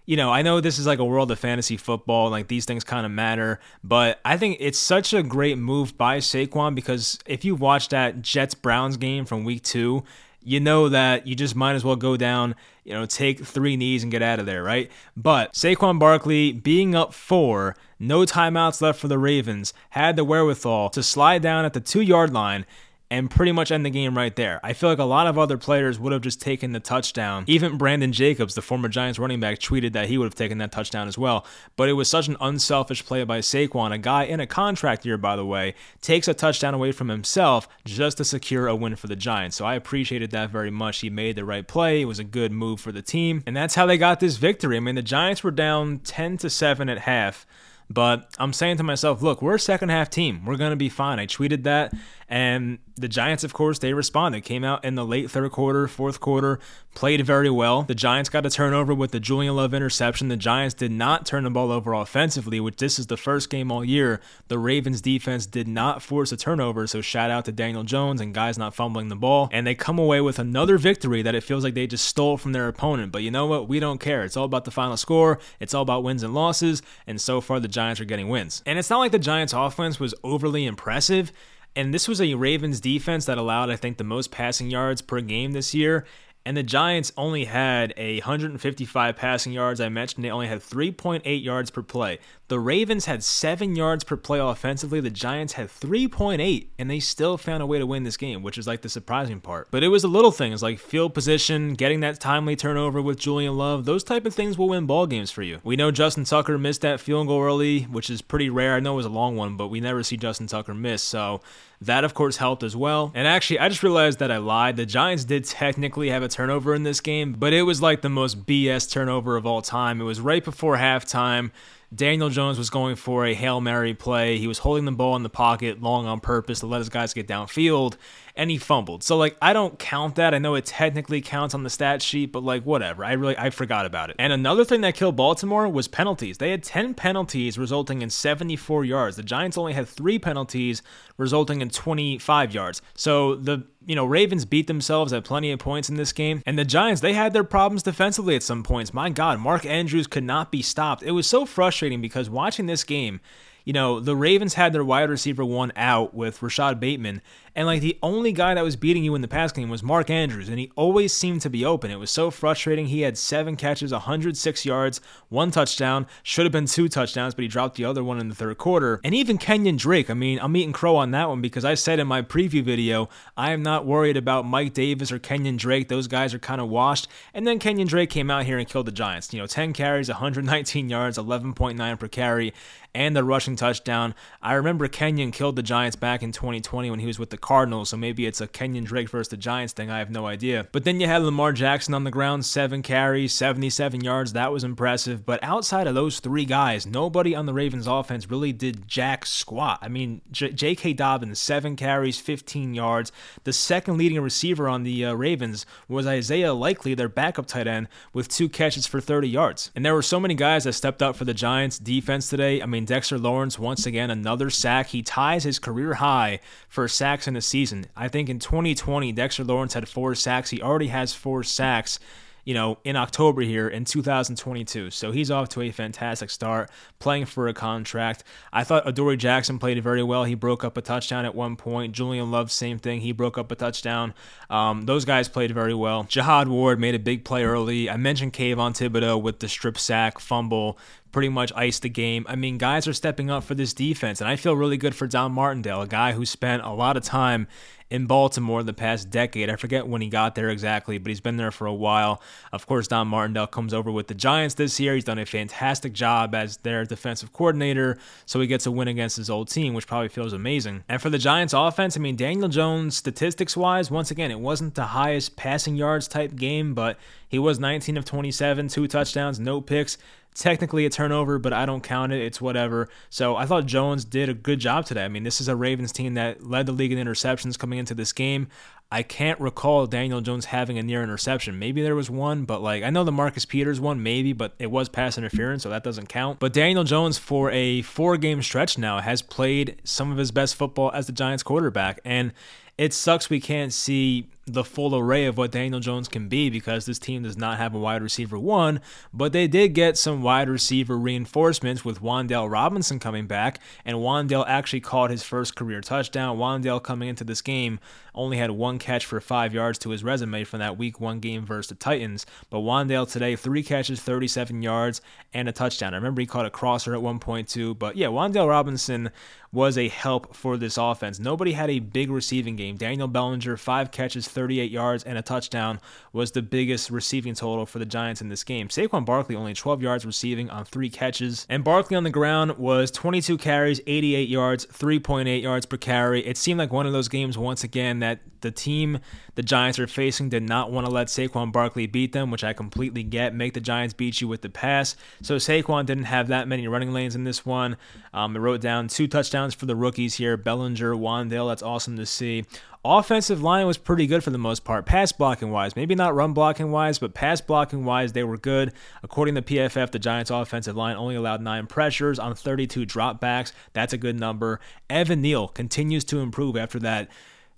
you 0.05 0.15
know, 0.15 0.31
I 0.31 0.43
know 0.43 0.61
this 0.61 0.79
is 0.79 0.87
like 0.87 0.99
a 0.99 1.05
world 1.05 1.31
of 1.31 1.39
fantasy 1.39 1.75
football, 1.75 2.29
like 2.29 2.47
these 2.47 2.63
things 2.63 2.83
kind 2.83 3.05
of 3.05 3.11
matter, 3.11 3.59
but 3.83 4.21
I 4.23 4.37
think 4.37 4.57
it's 4.59 4.79
such 4.79 5.13
a 5.13 5.21
great 5.21 5.57
move 5.57 5.97
by 5.97 6.19
Saquon 6.19 6.75
because 6.75 7.19
if 7.25 7.43
you 7.43 7.55
watch 7.55 7.89
that 7.89 8.21
Jets 8.21 8.53
Browns 8.53 8.95
game 8.95 9.25
from 9.25 9.43
week 9.43 9.63
two, 9.63 10.03
you 10.47 10.61
know 10.61 10.87
that 10.87 11.27
you 11.27 11.35
just 11.35 11.57
might 11.57 11.73
as 11.75 11.83
well 11.83 11.97
go 11.97 12.15
down, 12.15 12.55
you 12.85 12.93
know, 12.93 13.05
take 13.05 13.43
three 13.45 13.75
knees 13.75 14.01
and 14.01 14.09
get 14.09 14.21
out 14.21 14.39
of 14.39 14.45
there, 14.45 14.63
right? 14.63 14.89
But 15.17 15.51
Saquon 15.53 15.99
Barkley 15.99 16.53
being 16.53 16.95
up 16.95 17.13
four, 17.13 17.75
no 17.99 18.21
timeouts 18.21 18.81
left 18.81 18.97
for 18.97 19.09
the 19.09 19.19
Ravens, 19.19 19.73
had 19.89 20.15
the 20.15 20.23
wherewithal 20.23 20.89
to 20.91 21.03
slide 21.03 21.41
down 21.41 21.65
at 21.65 21.73
the 21.73 21.81
two 21.81 21.99
yard 21.99 22.31
line 22.31 22.65
and 23.09 23.29
pretty 23.31 23.51
much 23.51 23.71
end 23.71 23.85
the 23.85 23.89
game 23.89 24.17
right 24.17 24.35
there. 24.35 24.59
I 24.63 24.73
feel 24.73 24.89
like 24.89 24.99
a 24.99 25.03
lot 25.03 25.27
of 25.27 25.37
other 25.37 25.57
players 25.57 25.99
would 25.99 26.11
have 26.13 26.21
just 26.21 26.41
taken 26.41 26.73
the 26.73 26.79
touchdown. 26.79 27.45
Even 27.47 27.77
Brandon 27.77 28.11
Jacobs, 28.11 28.55
the 28.55 28.61
former 28.61 28.89
Giants 28.89 29.17
running 29.19 29.39
back, 29.39 29.59
tweeted 29.59 29.93
that 29.93 30.07
he 30.07 30.17
would 30.17 30.25
have 30.25 30.35
taken 30.35 30.57
that 30.57 30.71
touchdown 30.71 31.07
as 31.07 31.17
well. 31.17 31.45
But 31.75 31.89
it 31.89 31.93
was 31.93 32.09
such 32.09 32.27
an 32.27 32.37
unselfish 32.41 33.05
play 33.05 33.23
by 33.23 33.39
Saquon, 33.39 33.93
a 33.93 33.97
guy 33.97 34.23
in 34.23 34.39
a 34.39 34.47
contract 34.47 35.05
year, 35.05 35.17
by 35.17 35.35
the 35.35 35.45
way, 35.45 35.75
takes 36.01 36.27
a 36.27 36.33
touchdown 36.33 36.73
away 36.73 36.91
from 36.91 37.09
himself 37.09 37.67
just 37.85 38.17
to 38.17 38.25
secure 38.25 38.67
a 38.67 38.75
win 38.75 38.95
for 38.95 39.07
the 39.07 39.15
Giants. 39.15 39.55
So 39.55 39.65
I 39.65 39.75
appreciated 39.75 40.31
that 40.31 40.49
very 40.49 40.71
much. 40.71 40.99
He 40.99 41.09
made 41.09 41.35
the 41.35 41.45
right 41.45 41.67
play. 41.67 42.01
It 42.01 42.05
was 42.05 42.19
a 42.19 42.23
good 42.23 42.51
move 42.51 42.79
for 42.79 42.91
the 42.91 43.01
team. 43.01 43.43
And 43.45 43.55
that's 43.55 43.75
how 43.75 43.85
they 43.85 43.97
got 43.97 44.19
this 44.19 44.37
victory. 44.37 44.77
I 44.77 44.79
mean, 44.79 44.95
the 44.95 45.01
Giants 45.01 45.43
were 45.43 45.51
down 45.51 45.99
10 45.99 46.37
to 46.37 46.49
7 46.49 46.89
at 46.89 46.99
half 46.99 47.45
But 47.89 48.29
I'm 48.37 48.53
saying 48.53 48.77
to 48.77 48.83
myself, 48.83 49.21
look, 49.21 49.41
we're 49.41 49.55
a 49.55 49.59
second 49.59 49.89
half 49.89 50.09
team. 50.09 50.45
We're 50.45 50.57
going 50.57 50.71
to 50.71 50.75
be 50.75 50.89
fine. 50.89 51.19
I 51.19 51.25
tweeted 51.25 51.63
that. 51.63 51.93
And 52.29 52.79
the 52.97 53.07
Giants, 53.07 53.45
of 53.45 53.53
course, 53.53 53.79
they 53.79 53.93
responded. 53.93 54.41
Came 54.41 54.65
out 54.65 54.83
in 54.83 54.95
the 54.95 55.05
late 55.05 55.31
third 55.31 55.51
quarter, 55.51 55.87
fourth 55.87 56.19
quarter, 56.19 56.59
played 56.93 57.25
very 57.25 57.49
well. 57.49 57.83
The 57.83 57.95
Giants 57.95 58.29
got 58.29 58.45
a 58.45 58.49
turnover 58.49 58.93
with 58.93 59.11
the 59.11 59.19
Julian 59.21 59.55
Love 59.55 59.73
interception. 59.73 60.27
The 60.27 60.35
Giants 60.35 60.73
did 60.73 60.91
not 60.91 61.25
turn 61.25 61.45
the 61.45 61.49
ball 61.49 61.71
over 61.71 61.93
offensively, 61.93 62.59
which 62.59 62.77
this 62.77 62.99
is 62.99 63.07
the 63.07 63.15
first 63.15 63.49
game 63.49 63.71
all 63.71 63.85
year. 63.85 64.19
The 64.49 64.59
Ravens 64.59 64.99
defense 64.99 65.45
did 65.45 65.69
not 65.69 66.01
force 66.01 66.33
a 66.33 66.37
turnover, 66.37 66.85
so 66.87 66.99
shout 66.99 67.31
out 67.31 67.45
to 67.45 67.53
Daniel 67.53 67.83
Jones 67.83 68.19
and 68.19 68.33
guys 68.33 68.57
not 68.57 68.75
fumbling 68.75 69.07
the 69.07 69.15
ball. 69.15 69.47
And 69.53 69.65
they 69.65 69.75
come 69.75 69.97
away 69.99 70.19
with 70.19 70.37
another 70.37 70.77
victory 70.77 71.21
that 71.21 71.35
it 71.35 71.43
feels 71.43 71.63
like 71.63 71.75
they 71.75 71.87
just 71.87 72.03
stole 72.03 72.35
from 72.35 72.51
their 72.51 72.67
opponent. 72.67 73.13
But 73.13 73.23
you 73.23 73.31
know 73.31 73.45
what? 73.45 73.69
We 73.69 73.79
don't 73.79 74.01
care. 74.01 74.25
It's 74.25 74.35
all 74.35 74.45
about 74.45 74.65
the 74.65 74.71
final 74.71 74.97
score. 74.97 75.39
It's 75.61 75.73
all 75.73 75.83
about 75.83 76.03
wins 76.03 76.23
and 76.23 76.33
losses. 76.33 76.81
And 77.05 77.21
so 77.21 77.39
far, 77.39 77.61
the 77.61 77.69
Giants 77.77 78.01
are 78.01 78.05
getting 78.05 78.27
wins. 78.27 78.63
And 78.65 78.79
it's 78.79 78.89
not 78.89 78.97
like 78.97 79.11
the 79.11 79.19
Giants 79.19 79.53
offense 79.53 79.99
was 79.99 80.15
overly 80.23 80.65
impressive. 80.65 81.31
And 81.75 81.93
this 81.93 82.07
was 82.07 82.19
a 82.19 82.33
Ravens 82.33 82.79
defense 82.79 83.25
that 83.25 83.37
allowed, 83.37 83.69
I 83.69 83.75
think, 83.75 83.97
the 83.97 84.03
most 84.03 84.31
passing 84.31 84.71
yards 84.71 85.03
per 85.03 85.21
game 85.21 85.51
this 85.51 85.75
year. 85.75 86.03
And 86.43 86.57
the 86.57 86.63
Giants 86.63 87.11
only 87.17 87.45
had 87.45 87.93
a 87.95 88.15
155 88.15 89.15
passing 89.15 89.53
yards. 89.53 89.79
I 89.79 89.89
mentioned 89.89 90.25
they 90.25 90.31
only 90.31 90.47
had 90.47 90.59
3.8 90.59 91.43
yards 91.43 91.69
per 91.69 91.83
play. 91.83 92.17
The 92.49 92.59
Ravens 92.59 93.05
had 93.05 93.25
7 93.25 93.75
yards 93.75 94.05
per 94.05 94.15
play 94.15 94.39
offensively. 94.39 95.01
The 95.01 95.09
Giants 95.09 95.53
had 95.53 95.67
3.8 95.67 96.67
and 96.79 96.89
they 96.89 97.01
still 97.01 97.37
found 97.37 97.61
a 97.61 97.65
way 97.65 97.77
to 97.77 97.85
win 97.85 98.03
this 98.03 98.15
game, 98.15 98.41
which 98.41 98.57
is 98.57 98.65
like 98.65 98.81
the 98.81 98.89
surprising 98.89 99.41
part. 99.41 99.67
But 99.69 99.83
it 99.83 99.89
was 99.89 100.03
the 100.03 100.07
little 100.07 100.31
things 100.31 100.63
like 100.63 100.79
field 100.79 101.13
position, 101.13 101.73
getting 101.73 101.99
that 101.99 102.21
timely 102.21 102.55
turnover 102.55 103.01
with 103.01 103.19
Julian 103.19 103.57
Love. 103.57 103.83
Those 103.83 104.03
type 104.03 104.25
of 104.25 104.33
things 104.33 104.57
will 104.57 104.69
win 104.69 104.85
ball 104.85 105.07
games 105.07 105.29
for 105.29 105.41
you. 105.43 105.59
We 105.65 105.75
know 105.75 105.91
Justin 105.91 106.23
Tucker 106.23 106.57
missed 106.57 106.81
that 106.81 107.01
field 107.01 107.27
goal 107.27 107.41
early, 107.41 107.81
which 107.81 108.09
is 108.09 108.21
pretty 108.21 108.49
rare. 108.49 108.75
I 108.75 108.79
know 108.79 108.93
it 108.93 108.97
was 108.97 109.05
a 109.05 109.09
long 109.09 109.35
one, 109.35 109.57
but 109.57 109.67
we 109.67 109.81
never 109.81 110.01
see 110.01 110.15
Justin 110.15 110.47
Tucker 110.47 110.73
miss. 110.73 111.03
So 111.03 111.41
that, 111.81 112.05
of 112.05 112.13
course, 112.13 112.37
helped 112.37 112.63
as 112.63 112.77
well. 112.77 113.11
And 113.13 113.27
actually, 113.27 113.59
I 113.59 113.67
just 113.67 113.83
realized 113.83 114.19
that 114.19 114.31
I 114.31 114.37
lied. 114.37 114.77
The 114.77 114.85
Giants 114.85 115.25
did 115.25 115.43
technically 115.43 116.11
have 116.11 116.23
a 116.23 116.29
turnover 116.29 116.73
in 116.73 116.83
this 116.83 117.01
game, 117.01 117.33
but 117.33 117.51
it 117.51 117.63
was 117.63 117.81
like 117.81 118.01
the 118.01 118.09
most 118.09 118.45
BS 118.45 118.89
turnover 118.89 119.35
of 119.35 119.45
all 119.45 119.61
time. 119.61 119.99
It 119.99 120.05
was 120.05 120.21
right 120.21 120.43
before 120.43 120.77
halftime. 120.77 121.51
Daniel 121.93 122.29
Jones 122.29 122.57
was 122.57 122.69
going 122.69 122.97
for 122.97 123.25
a 123.25 123.33
Hail 123.33 123.61
Mary 123.61 123.93
play. 123.93 124.37
He 124.37 124.47
was 124.47 124.59
holding 124.59 124.83
the 124.83 124.91
ball 124.91 125.15
in 125.15 125.23
the 125.23 125.29
pocket 125.29 125.81
long 125.81 126.05
on 126.05 126.19
purpose 126.19 126.59
to 126.59 126.65
let 126.65 126.79
his 126.79 126.89
guys 126.89 127.13
get 127.13 127.27
downfield, 127.27 127.95
and 128.37 128.51
he 128.51 128.57
fumbled. 128.57 129.03
So, 129.03 129.17
like, 129.17 129.35
I 129.41 129.51
don't 129.51 129.77
count 129.79 130.15
that. 130.15 130.33
I 130.33 130.37
know 130.37 130.55
it 130.55 130.65
technically 130.65 131.21
counts 131.21 131.55
on 131.55 131.63
the 131.63 131.69
stat 131.69 132.01
sheet, 132.01 132.31
but, 132.31 132.43
like, 132.43 132.63
whatever. 132.63 133.03
I 133.03 133.13
really, 133.13 133.37
I 133.37 133.49
forgot 133.49 133.85
about 133.85 134.11
it. 134.11 134.15
And 134.19 134.31
another 134.31 134.63
thing 134.63 134.81
that 134.81 134.95
killed 134.95 135.15
Baltimore 135.15 135.67
was 135.67 135.87
penalties. 135.87 136.37
They 136.37 136.51
had 136.51 136.63
10 136.63 136.93
penalties, 136.93 137.57
resulting 137.57 138.01
in 138.03 138.11
74 138.11 138.85
yards. 138.85 139.15
The 139.17 139.23
Giants 139.23 139.57
only 139.57 139.73
had 139.73 139.87
three 139.87 140.19
penalties, 140.19 140.83
resulting 141.17 141.61
in 141.61 141.71
25 141.71 142.53
yards. 142.53 142.81
So, 142.93 143.35
the 143.35 143.65
you 143.87 143.95
know, 143.95 144.05
Ravens 144.05 144.43
beat 144.43 144.67
themselves 144.67 145.13
at 145.13 145.23
plenty 145.23 145.49
of 145.51 145.59
points 145.59 145.89
in 145.89 145.95
this 145.95 146.11
game. 146.11 146.43
And 146.45 146.59
the 146.59 146.65
Giants, 146.65 147.01
they 147.01 147.13
had 147.13 147.31
their 147.31 147.45
problems 147.45 147.83
defensively 147.83 148.35
at 148.35 148.43
some 148.43 148.61
points. 148.61 148.93
My 148.93 149.09
God, 149.09 149.39
Mark 149.39 149.65
Andrews 149.65 150.07
could 150.07 150.25
not 150.25 150.51
be 150.51 150.61
stopped. 150.61 151.03
It 151.03 151.11
was 151.11 151.25
so 151.25 151.45
frustrating 151.45 152.01
because 152.01 152.29
watching 152.29 152.65
this 152.65 152.83
game, 152.83 153.21
you 153.67 153.73
know, 153.73 153.99
the 153.99 154.15
Ravens 154.15 154.53
had 154.53 154.71
their 154.71 154.83
wide 154.85 155.09
receiver 155.09 155.43
one 155.43 155.73
out 155.75 156.13
with 156.13 156.41
Rashod 156.41 156.79
Bateman, 156.79 157.21
and 157.57 157.65
like 157.65 157.81
the 157.81 157.97
only 158.03 158.31
guy 158.31 158.53
that 158.53 158.63
was 158.63 158.75
beating 158.75 159.03
you 159.03 159.15
in 159.15 159.21
the 159.21 159.27
pass 159.27 159.51
game 159.51 159.67
was 159.67 159.81
Mark 159.81 160.11
Andrews, 160.11 160.47
and 160.47 160.59
he 160.59 160.71
always 160.75 161.11
seemed 161.11 161.41
to 161.41 161.49
be 161.49 161.65
open. 161.65 161.89
It 161.89 161.97
was 161.97 162.11
so 162.11 162.29
frustrating. 162.29 162.85
He 162.85 163.01
had 163.01 163.17
seven 163.17 163.55
catches, 163.55 163.91
106 163.91 164.63
yards, 164.63 165.01
one 165.29 165.49
touchdown. 165.49 166.05
Should 166.21 166.45
have 166.45 166.51
been 166.51 166.67
two 166.67 166.87
touchdowns, 166.87 167.33
but 167.33 167.41
he 167.41 167.47
dropped 167.47 167.75
the 167.75 167.83
other 167.83 168.03
one 168.03 168.19
in 168.19 168.29
the 168.29 168.35
third 168.35 168.59
quarter. 168.59 169.01
And 169.03 169.15
even 169.15 169.39
Kenyon 169.39 169.75
Drake, 169.75 170.11
I 170.11 170.13
mean, 170.13 170.37
I'm 170.39 170.55
eating 170.55 170.71
crow 170.71 170.97
on 170.97 171.09
that 171.11 171.29
one 171.29 171.41
because 171.41 171.65
I 171.65 171.73
said 171.73 171.97
in 171.97 172.05
my 172.05 172.21
preview 172.21 172.63
video, 172.63 173.09
I 173.35 173.53
am 173.53 173.63
not 173.63 173.87
worried 173.87 174.17
about 174.17 174.45
Mike 174.45 174.75
Davis 174.75 175.11
or 175.11 175.17
Kenyon 175.17 175.57
Drake. 175.57 175.87
Those 175.87 176.07
guys 176.07 176.35
are 176.35 176.39
kind 176.39 176.61
of 176.61 176.69
washed. 176.69 177.07
And 177.33 177.47
then 177.47 177.57
Kenyon 177.57 177.87
Drake 177.87 178.11
came 178.11 178.29
out 178.29 178.45
here 178.45 178.59
and 178.59 178.69
killed 178.69 178.85
the 178.85 178.91
Giants. 178.91 179.33
You 179.33 179.39
know, 179.39 179.47
10 179.47 179.73
carries, 179.73 180.09
119 180.09 180.89
yards, 180.89 181.17
11.9 181.17 181.99
per 181.99 182.07
carry 182.07 182.53
and 182.97 183.15
the 183.15 183.23
rushing 183.23 183.55
touchdown. 183.55 184.15
I 184.41 184.53
remember 184.53 184.87
Kenyon 184.87 185.31
killed 185.31 185.55
the 185.55 185.61
Giants 185.61 185.95
back 185.95 186.23
in 186.23 186.31
2020 186.31 186.89
when 186.89 186.99
he 186.99 187.05
was 187.05 187.19
with 187.19 187.29
the 187.29 187.37
Cardinals, 187.47 187.87
so 187.87 187.95
maybe 187.95 188.25
it's 188.25 188.41
a 188.41 188.47
Kenyon 188.47 188.83
Drake 188.83 189.07
versus 189.07 189.29
the 189.29 189.37
Giants 189.37 189.71
thing. 189.71 189.89
I 189.89 189.99
have 189.99 190.09
no 190.09 190.25
idea. 190.25 190.67
But 190.73 190.83
then 190.83 190.99
you 190.99 191.07
had 191.07 191.21
Lamar 191.21 191.53
Jackson 191.53 191.93
on 191.93 192.03
the 192.03 192.11
ground, 192.11 192.45
seven 192.45 192.81
carries, 192.81 193.33
77 193.33 194.03
yards. 194.03 194.33
That 194.33 194.51
was 194.51 194.65
impressive. 194.65 195.25
But 195.25 195.41
outside 195.41 195.87
of 195.87 195.95
those 195.95 196.19
three 196.19 196.43
guys, 196.43 196.85
nobody 196.85 197.33
on 197.33 197.45
the 197.45 197.53
Ravens 197.53 197.87
offense 197.87 198.29
really 198.29 198.51
did 198.51 198.85
jack 198.85 199.25
squat. 199.25 199.79
I 199.81 199.87
mean, 199.87 200.19
J.K. 200.29 200.91
Dobbins, 200.91 201.39
seven 201.39 201.77
carries, 201.77 202.19
15 202.19 202.73
yards. 202.73 203.13
The 203.45 203.53
second 203.53 203.97
leading 203.97 204.19
receiver 204.19 204.67
on 204.67 204.83
the 204.83 205.05
uh, 205.05 205.13
Ravens 205.13 205.65
was 205.87 206.05
Isaiah 206.05 206.53
Likely, 206.53 206.95
their 206.95 207.07
backup 207.07 207.45
tight 207.45 207.65
end, 207.65 207.87
with 208.11 208.27
two 208.27 208.49
catches 208.49 208.87
for 208.87 208.99
30 208.99 209.29
yards. 209.29 209.71
And 209.73 209.85
there 209.85 209.93
were 209.93 210.01
so 210.01 210.19
many 210.19 210.33
guys 210.33 210.65
that 210.65 210.73
stepped 210.73 211.01
up 211.01 211.15
for 211.15 211.23
the 211.23 211.33
Giants 211.33 211.79
defense 211.79 212.29
today. 212.29 212.61
I 212.61 212.65
mean, 212.65 212.83
Dexter 212.83 213.17
Lawrence, 213.17 213.57
once 213.57 213.85
again, 213.85 214.11
another 214.11 214.49
sack. 214.49 214.87
He 214.87 215.01
ties 215.01 215.45
his 215.45 215.59
career 215.59 215.93
high 215.93 216.41
for 216.67 216.89
sacks 216.89 217.25
in 217.25 217.36
a 217.37 217.41
season. 217.41 217.85
I 217.95 218.07
think 218.07 218.29
in 218.29 218.39
2020, 218.39 219.11
Dexter 219.11 219.43
Lawrence 219.43 219.73
had 219.73 219.87
four 219.87 220.15
sacks. 220.15 220.49
He 220.49 220.61
already 220.61 220.87
has 220.87 221.13
four 221.13 221.43
sacks 221.43 221.99
you 222.47 222.53
know, 222.53 222.77
in 222.85 222.95
October 222.95 223.41
here 223.41 223.67
in 223.67 223.83
2022. 223.83 224.89
So 224.91 225.11
he's 225.11 225.29
off 225.29 225.49
to 225.49 225.61
a 225.63 225.69
fantastic 225.69 226.29
start, 226.29 226.71
playing 226.97 227.25
for 227.25 227.49
a 227.49 227.53
contract. 227.53 228.23
I 228.53 228.63
thought 228.63 228.87
Adoree 228.87 229.17
Jackson 229.17 229.59
played 229.59 229.83
very 229.83 230.01
well. 230.01 230.23
He 230.23 230.33
broke 230.33 230.63
up 230.63 230.77
a 230.77 230.81
touchdown 230.81 231.25
at 231.25 231.35
one 231.35 231.57
point. 231.57 231.91
Julian 231.91 232.31
Love, 232.31 232.49
same 232.49 232.79
thing. 232.79 233.01
He 233.01 233.11
broke 233.11 233.37
up 233.37 233.51
a 233.51 233.55
touchdown. 233.55 234.13
Um, 234.49 234.83
those 234.83 235.03
guys 235.03 235.27
played 235.27 235.53
very 235.53 235.73
well. 235.73 236.05
Jihad 236.05 236.47
Ward 236.47 236.79
made 236.79 236.95
a 236.95 236.99
big 236.99 237.25
play 237.25 237.43
early. 237.43 237.89
I 237.89 237.97
mentioned 237.97 238.31
Kayvon 238.31 238.71
Thibodeaux 238.71 239.21
with 239.21 239.39
the 239.39 239.49
strip 239.49 239.77
sack, 239.77 240.17
fumble, 240.17 240.79
pretty 241.11 241.27
much 241.27 241.51
iced 241.53 241.81
the 241.81 241.89
game. 241.89 242.25
I 242.29 242.37
mean, 242.37 242.57
guys 242.57 242.87
are 242.87 242.93
stepping 242.93 243.29
up 243.29 243.43
for 243.43 243.55
this 243.55 243.73
defense, 243.73 244.21
and 244.21 244.29
I 244.29 244.37
feel 244.37 244.55
really 244.55 244.77
good 244.77 244.95
for 244.95 245.05
Don 245.05 245.33
Martindale, 245.33 245.81
a 245.81 245.87
guy 245.87 246.13
who 246.13 246.25
spent 246.25 246.63
a 246.63 246.69
lot 246.71 246.95
of 246.95 247.03
time 247.03 247.47
in 247.89 248.05
Baltimore 248.05 248.63
the 248.63 248.73
past 248.73 249.09
decade. 249.09 249.49
I 249.49 249.55
forget 249.55 249.87
when 249.87 250.01
he 250.01 250.09
got 250.09 250.35
there 250.35 250.49
exactly, 250.49 250.97
but 250.97 251.09
he's 251.09 251.21
been 251.21 251.37
there 251.37 251.51
for 251.51 251.67
a 251.67 251.73
while. 251.73 252.21
Of 252.51 252.67
course, 252.67 252.87
Don 252.87 253.07
Martindale 253.07 253.47
comes 253.47 253.73
over 253.73 253.91
with 253.91 254.07
the 254.07 254.13
Giants 254.13 254.55
this 254.55 254.79
year. 254.79 254.95
He's 254.95 255.05
done 255.05 255.19
a 255.19 255.25
fantastic 255.25 255.93
job 255.93 256.35
as 256.35 256.57
their 256.57 256.85
defensive 256.85 257.31
coordinator, 257.31 257.97
so 258.25 258.41
he 258.41 258.47
gets 258.47 258.65
a 258.65 258.71
win 258.71 258.87
against 258.87 259.17
his 259.17 259.29
old 259.29 259.49
team, 259.49 259.73
which 259.73 259.87
probably 259.87 260.09
feels 260.09 260.33
amazing. 260.33 260.83
And 260.89 261.01
for 261.01 261.09
the 261.09 261.17
Giants 261.17 261.53
offense, 261.53 261.95
I 261.95 261.99
mean, 261.99 262.15
Daniel 262.15 262.49
Jones, 262.49 262.97
statistics 262.97 263.55
wise, 263.55 263.89
once 263.89 264.11
again, 264.11 264.31
it 264.31 264.39
wasn't 264.39 264.75
the 264.75 264.87
highest 264.87 265.35
passing 265.37 265.75
yards 265.75 266.07
type 266.07 266.35
game, 266.35 266.73
but 266.73 266.97
he 267.29 267.39
was 267.39 267.59
19 267.59 267.97
of 267.97 268.05
27, 268.05 268.67
two 268.67 268.87
touchdowns, 268.87 269.39
no 269.39 269.61
picks 269.61 269.97
technically 270.37 270.85
a 270.85 270.89
turnover, 270.89 271.39
but 271.39 271.53
I 271.53 271.65
don't 271.65 271.81
count 271.81 272.13
it. 272.13 272.21
It's 272.21 272.39
whatever. 272.39 272.89
So 273.09 273.35
I 273.35 273.45
thought 273.45 273.65
Jones 273.65 274.05
did 274.05 274.29
a 274.29 274.33
good 274.33 274.59
job 274.59 274.85
today. 274.85 275.03
I 275.03 275.07
mean, 275.07 275.23
this 275.23 275.41
is 275.41 275.47
a 275.47 275.55
Ravens 275.55 275.91
team 275.91 276.13
that 276.13 276.45
led 276.45 276.65
the 276.65 276.71
league 276.71 276.91
in 276.91 277.05
interceptions 277.05 277.57
coming 277.57 277.79
into 277.79 277.95
this 277.95 278.13
game. 278.13 278.47
I 278.89 279.03
can't 279.03 279.39
recall 279.41 279.85
Daniel 279.85 280.21
Jones 280.21 280.45
having 280.45 280.77
a 280.77 280.83
near 280.83 281.03
interception. 281.03 281.59
Maybe 281.59 281.81
there 281.81 281.95
was 281.95 282.09
one, 282.09 282.45
but 282.45 282.61
like 282.61 282.83
I 282.83 282.89
know 282.89 283.03
the 283.03 283.11
Marcus 283.11 283.43
Peters 283.43 283.81
one, 283.81 284.01
maybe, 284.01 284.31
but 284.31 284.53
it 284.59 284.71
was 284.71 284.87
pass 284.87 285.17
interference, 285.17 285.63
so 285.63 285.69
that 285.69 285.83
doesn't 285.83 286.07
count. 286.07 286.39
But 286.39 286.53
Daniel 286.53 286.85
Jones, 286.85 287.17
for 287.17 287.51
a 287.51 287.81
four 287.81 288.15
game 288.15 288.41
stretch 288.41 288.77
now, 288.77 288.99
has 288.99 289.21
played 289.21 289.81
some 289.83 290.11
of 290.11 290.17
his 290.17 290.31
best 290.31 290.55
football 290.55 290.91
as 290.93 291.07
the 291.07 291.11
Giants 291.11 291.43
quarterback. 291.43 291.99
And 292.05 292.31
it 292.77 292.93
sucks 292.93 293.29
we 293.29 293.41
can't 293.41 293.73
see 293.73 294.29
the 294.47 294.63
full 294.63 294.95
array 294.95 295.25
of 295.25 295.37
what 295.37 295.51
Daniel 295.51 295.81
Jones 295.81 296.07
can 296.07 296.29
be 296.29 296.49
because 296.49 296.85
this 296.85 296.97
team 296.97 297.23
does 297.23 297.37
not 297.37 297.57
have 297.57 297.75
a 297.75 297.79
wide 297.79 298.01
receiver 298.01 298.39
one, 298.39 298.79
but 299.13 299.33
they 299.33 299.45
did 299.45 299.69
get 299.73 299.97
some 299.97 300.21
wide 300.21 300.49
receiver 300.49 300.97
reinforcements 300.97 301.83
with 301.83 302.01
Wan'Dale 302.01 302.49
Robinson 302.49 302.97
coming 302.97 303.27
back, 303.27 303.59
and 303.83 303.97
Wan'Dale 303.97 304.45
actually 304.47 304.79
caught 304.79 305.09
his 305.09 305.21
first 305.21 305.55
career 305.55 305.81
touchdown. 305.81 306.37
Wan'Dale 306.37 306.81
coming 306.81 307.09
into 307.09 307.25
this 307.25 307.41
game 307.41 307.79
only 308.15 308.37
had 308.37 308.51
one 308.51 308.79
catch 308.79 309.05
for 309.05 309.19
five 309.19 309.53
yards 309.53 309.77
to 309.79 309.89
his 309.89 310.03
resume 310.03 310.43
from 310.45 310.59
that 310.59 310.77
week 310.77 310.99
one 310.99 311.19
game 311.19 311.45
versus 311.45 311.69
the 311.69 311.75
Titans, 311.75 312.25
but 312.49 312.59
Wan'Dale 312.59 313.11
today, 313.11 313.35
three 313.35 313.63
catches, 313.63 314.01
37 314.01 314.61
yards, 314.61 315.01
and 315.33 315.49
a 315.49 315.51
touchdown. 315.51 315.93
I 315.93 315.97
remember 315.97 316.21
he 316.21 316.27
caught 316.27 316.45
a 316.45 316.49
crosser 316.49 316.93
at 316.93 317.01
one 317.01 317.19
point 317.19 317.49
too, 317.49 317.75
but 317.75 317.97
yeah, 317.97 318.07
Wan'Dale 318.07 318.49
Robinson 318.49 319.11
was 319.51 319.77
a 319.77 319.87
help 319.87 320.35
for 320.35 320.57
this 320.57 320.77
offense. 320.77 321.19
Nobody 321.19 321.53
had 321.53 321.69
a 321.69 321.79
big 321.79 322.09
receiving 322.09 322.55
game. 322.55 322.77
Daniel 322.77 323.07
Bellinger, 323.07 323.57
five 323.57 323.91
catches, 323.91 324.27
38 324.27 324.69
yards 324.71 325.03
and 325.03 325.17
a 325.17 325.21
touchdown 325.21 325.79
was 326.13 326.31
the 326.31 326.41
biggest 326.41 326.89
receiving 326.89 327.33
total 327.33 327.65
for 327.65 327.79
the 327.79 327.85
Giants 327.85 328.21
in 328.21 328.29
this 328.29 328.43
game. 328.43 328.67
Saquon 328.67 329.05
Barkley 329.05 329.35
only 329.35 329.53
12 329.53 329.81
yards 329.81 330.05
receiving 330.05 330.49
on 330.49 330.65
three 330.65 330.89
catches, 330.89 331.45
and 331.49 331.63
Barkley 331.63 331.95
on 331.95 332.03
the 332.03 332.09
ground 332.09 332.57
was 332.57 332.91
22 332.91 333.37
carries, 333.37 333.81
88 333.87 334.29
yards, 334.29 334.65
3.8 334.65 335.41
yards 335.41 335.65
per 335.65 335.77
carry. 335.77 336.25
It 336.25 336.37
seemed 336.37 336.59
like 336.59 336.71
one 336.71 336.85
of 336.85 336.93
those 336.93 337.07
games 337.07 337.37
once 337.37 337.63
again 337.63 337.99
that 337.99 338.19
the 338.41 338.51
team 338.51 338.99
the 339.35 339.43
Giants 339.43 339.77
are 339.77 339.87
facing 339.87 340.29
did 340.29 340.43
not 340.43 340.71
want 340.71 340.87
to 340.87 340.91
let 340.91 341.07
Saquon 341.07 341.51
Barkley 341.51 341.85
beat 341.85 342.11
them, 342.11 342.31
which 342.31 342.43
I 342.43 342.53
completely 342.53 343.03
get. 343.03 343.35
Make 343.35 343.53
the 343.53 343.59
Giants 343.59 343.93
beat 343.93 344.19
you 344.19 344.27
with 344.27 344.41
the 344.41 344.49
pass. 344.49 344.95
So 345.21 345.35
Saquon 345.35 345.85
didn't 345.85 346.05
have 346.05 346.29
that 346.29 346.47
many 346.47 346.67
running 346.67 346.91
lanes 346.91 347.15
in 347.15 347.23
this 347.23 347.45
one. 347.45 347.77
Um, 348.13 348.35
I 348.35 348.39
wrote 348.39 348.61
down 348.61 348.87
two 348.87 349.07
touchdowns 349.07 349.36
for 349.55 349.65
the 349.65 349.75
rookies 349.75 350.15
here 350.15 350.37
Bellinger, 350.37 350.93
Wan'Dale. 350.93 351.49
That's 351.49 351.63
awesome 351.63 351.97
to 351.97 352.05
see. 352.05 352.45
Offensive 352.83 353.41
line 353.41 353.67
was 353.67 353.77
pretty 353.77 354.07
good 354.07 354.23
for 354.23 354.29
the 354.29 354.37
most 354.37 354.63
part, 354.63 354.85
pass 354.85 355.11
blocking 355.11 355.51
wise. 355.51 355.75
Maybe 355.75 355.93
not 355.93 356.15
run 356.15 356.33
blocking 356.33 356.71
wise, 356.71 356.99
but 356.99 357.13
pass 357.13 357.41
blocking 357.41 357.83
wise, 357.83 358.13
they 358.13 358.23
were 358.23 358.37
good. 358.37 358.71
According 359.03 359.35
to 359.35 359.41
PFF, 359.41 359.91
the 359.91 359.99
Giants' 359.99 360.31
offensive 360.31 360.77
line 360.77 360.95
only 360.95 361.15
allowed 361.15 361.41
nine 361.41 361.67
pressures 361.67 362.17
on 362.17 362.33
32 362.33 362.85
dropbacks. 362.85 363.51
That's 363.73 363.93
a 363.93 363.97
good 363.97 364.17
number. 364.17 364.59
Evan 364.89 365.21
Neal 365.21 365.49
continues 365.49 366.05
to 366.05 366.19
improve 366.19 366.55
after 366.55 366.79
that 366.79 367.09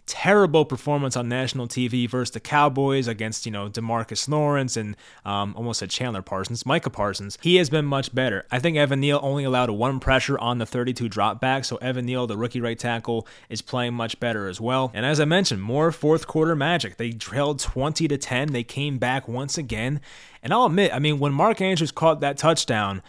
terrible 0.09 0.65
performance 0.65 1.15
on 1.15 1.29
national 1.29 1.67
TV 1.67 2.09
versus 2.09 2.31
the 2.31 2.39
Cowboys 2.39 3.07
against, 3.07 3.45
you 3.45 3.51
know, 3.51 3.69
Demarcus 3.69 4.27
Lawrence 4.27 4.75
and 4.75 4.97
um, 5.23 5.53
almost 5.55 5.79
said 5.79 5.89
Chandler 5.89 6.21
Parsons, 6.21 6.65
Micah 6.65 6.89
Parsons. 6.89 7.37
He 7.41 7.55
has 7.55 7.69
been 7.69 7.85
much 7.85 8.13
better. 8.13 8.45
I 8.51 8.59
think 8.59 8.75
Evan 8.75 8.99
Neal 8.99 9.19
only 9.23 9.45
allowed 9.45 9.69
one 9.69 9.99
pressure 9.99 10.37
on 10.37 10.57
the 10.57 10.65
32 10.65 11.07
drop 11.07 11.29
dropback, 11.29 11.65
so 11.65 11.77
Evan 11.77 12.05
Neal, 12.05 12.27
the 12.27 12.37
rookie 12.37 12.61
right 12.61 12.77
tackle, 12.77 13.27
is 13.49 13.61
playing 13.61 13.93
much 13.93 14.19
better 14.19 14.47
as 14.47 14.59
well. 14.59 14.91
And 14.93 15.05
as 15.05 15.19
I 15.19 15.25
mentioned, 15.25 15.61
more 15.61 15.91
fourth 15.91 16.27
quarter 16.27 16.55
magic. 16.55 16.97
They 16.97 17.11
trailed 17.11 17.59
20 17.59 18.07
to 18.07 18.17
10. 18.17 18.51
They 18.51 18.63
came 18.63 18.97
back 18.97 19.27
once 19.27 19.57
again. 19.57 20.01
And 20.41 20.53
I'll 20.53 20.65
admit, 20.65 20.93
I 20.93 20.99
mean, 20.99 21.19
when 21.19 21.33
Mark 21.33 21.61
Andrews 21.61 21.91
caught 21.91 22.21
that 22.21 22.37
touchdown, 22.37 23.01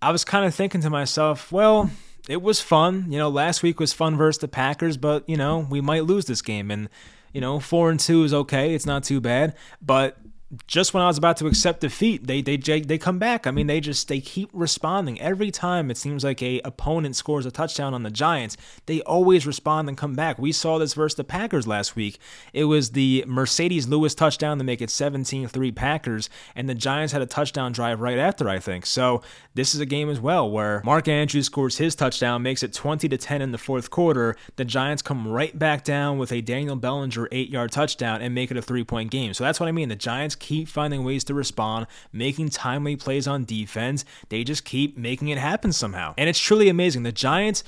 I 0.00 0.10
was 0.10 0.24
kind 0.24 0.46
of 0.46 0.54
thinking 0.54 0.80
to 0.82 0.90
myself, 0.90 1.52
well, 1.52 1.90
it 2.28 2.42
was 2.42 2.60
fun. 2.60 3.06
You 3.10 3.18
know, 3.18 3.28
last 3.28 3.62
week 3.62 3.80
was 3.80 3.92
fun 3.92 4.16
versus 4.16 4.40
the 4.40 4.48
Packers, 4.48 4.96
but 4.96 5.28
you 5.28 5.36
know 5.36 5.66
we 5.68 5.80
might 5.80 6.04
lose 6.04 6.26
this 6.26 6.42
game, 6.42 6.70
and 6.70 6.88
you 7.32 7.40
know 7.40 7.58
four 7.58 7.90
and 7.90 7.98
two 7.98 8.22
is 8.22 8.32
okay. 8.32 8.74
It's 8.74 8.86
not 8.86 9.02
too 9.02 9.20
bad, 9.20 9.56
but 9.82 10.18
just 10.66 10.94
when 10.94 11.02
I 11.02 11.06
was 11.06 11.18
about 11.18 11.36
to 11.38 11.46
accept 11.46 11.82
defeat, 11.82 12.26
they 12.26 12.40
they 12.40 12.56
they 12.56 12.96
come 12.96 13.18
back. 13.18 13.46
I 13.46 13.50
mean, 13.50 13.66
they 13.66 13.80
just 13.80 14.08
they 14.08 14.20
keep 14.20 14.48
responding 14.54 15.20
every 15.20 15.50
time. 15.50 15.90
It 15.90 15.98
seems 15.98 16.24
like 16.24 16.42
a 16.42 16.60
opponent 16.64 17.16
scores 17.16 17.44
a 17.44 17.50
touchdown 17.50 17.92
on 17.92 18.02
the 18.02 18.10
Giants. 18.10 18.56
They 18.86 19.02
always 19.02 19.46
respond 19.46 19.88
and 19.88 19.98
come 19.98 20.14
back. 20.14 20.38
We 20.38 20.52
saw 20.52 20.78
this 20.78 20.94
versus 20.94 21.16
the 21.16 21.24
Packers 21.24 21.66
last 21.66 21.96
week. 21.96 22.18
It 22.54 22.64
was 22.64 22.90
the 22.90 23.24
Marcedes 23.28 23.88
Lewis 23.88 24.14
touchdown 24.14 24.56
to 24.56 24.64
make 24.64 24.80
it 24.80 24.88
17-3 24.88 25.74
Packers, 25.74 26.30
and 26.56 26.66
the 26.66 26.74
Giants 26.74 27.12
had 27.12 27.20
a 27.20 27.26
touchdown 27.26 27.72
drive 27.72 28.00
right 28.00 28.18
after. 28.18 28.48
I 28.48 28.58
think 28.58 28.86
so. 28.86 29.20
This 29.52 29.74
is 29.74 29.80
a 29.80 29.86
game 29.86 30.08
as 30.08 30.20
well 30.20 30.50
where 30.50 30.80
Mark 30.82 31.08
Andrews 31.08 31.46
scores 31.46 31.76
his 31.76 31.94
touchdown, 31.94 32.42
makes 32.42 32.62
it 32.62 32.72
20 32.72 33.06
to 33.08 33.18
10 33.18 33.42
in 33.42 33.52
the 33.52 33.58
fourth 33.58 33.90
quarter. 33.90 34.36
The 34.56 34.64
Giants 34.64 35.02
come 35.02 35.28
right 35.28 35.58
back 35.58 35.84
down 35.84 36.16
with 36.16 36.32
a 36.32 36.40
Daniel 36.40 36.76
Bellinger 36.76 37.28
eight-yard 37.32 37.70
touchdown 37.70 38.22
and 38.22 38.34
make 38.34 38.50
it 38.50 38.56
a 38.56 38.62
three-point 38.62 39.10
game. 39.10 39.34
So 39.34 39.44
that's 39.44 39.60
what 39.60 39.68
I 39.68 39.72
mean. 39.72 39.90
The 39.90 39.96
Giants 39.96 40.37
keep 40.40 40.68
finding 40.68 41.04
ways 41.04 41.24
to 41.24 41.34
respond, 41.34 41.86
making 42.12 42.50
timely 42.50 42.96
plays 42.96 43.26
on 43.26 43.44
defense. 43.44 44.04
They 44.28 44.44
just 44.44 44.64
keep 44.64 44.96
making 44.96 45.28
it 45.28 45.38
happen 45.38 45.72
somehow. 45.72 46.14
And 46.16 46.28
it's 46.28 46.38
truly 46.38 46.68
amazing. 46.68 47.02
The 47.02 47.12
Giants, 47.12 47.64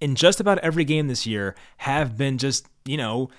in 0.00 0.14
just 0.14 0.40
about 0.40 0.58
every 0.58 0.84
game 0.84 1.08
this 1.08 1.26
year, 1.26 1.54
have 1.78 2.16
been 2.16 2.38
just, 2.38 2.66
you 2.84 2.96
know, 2.96 3.30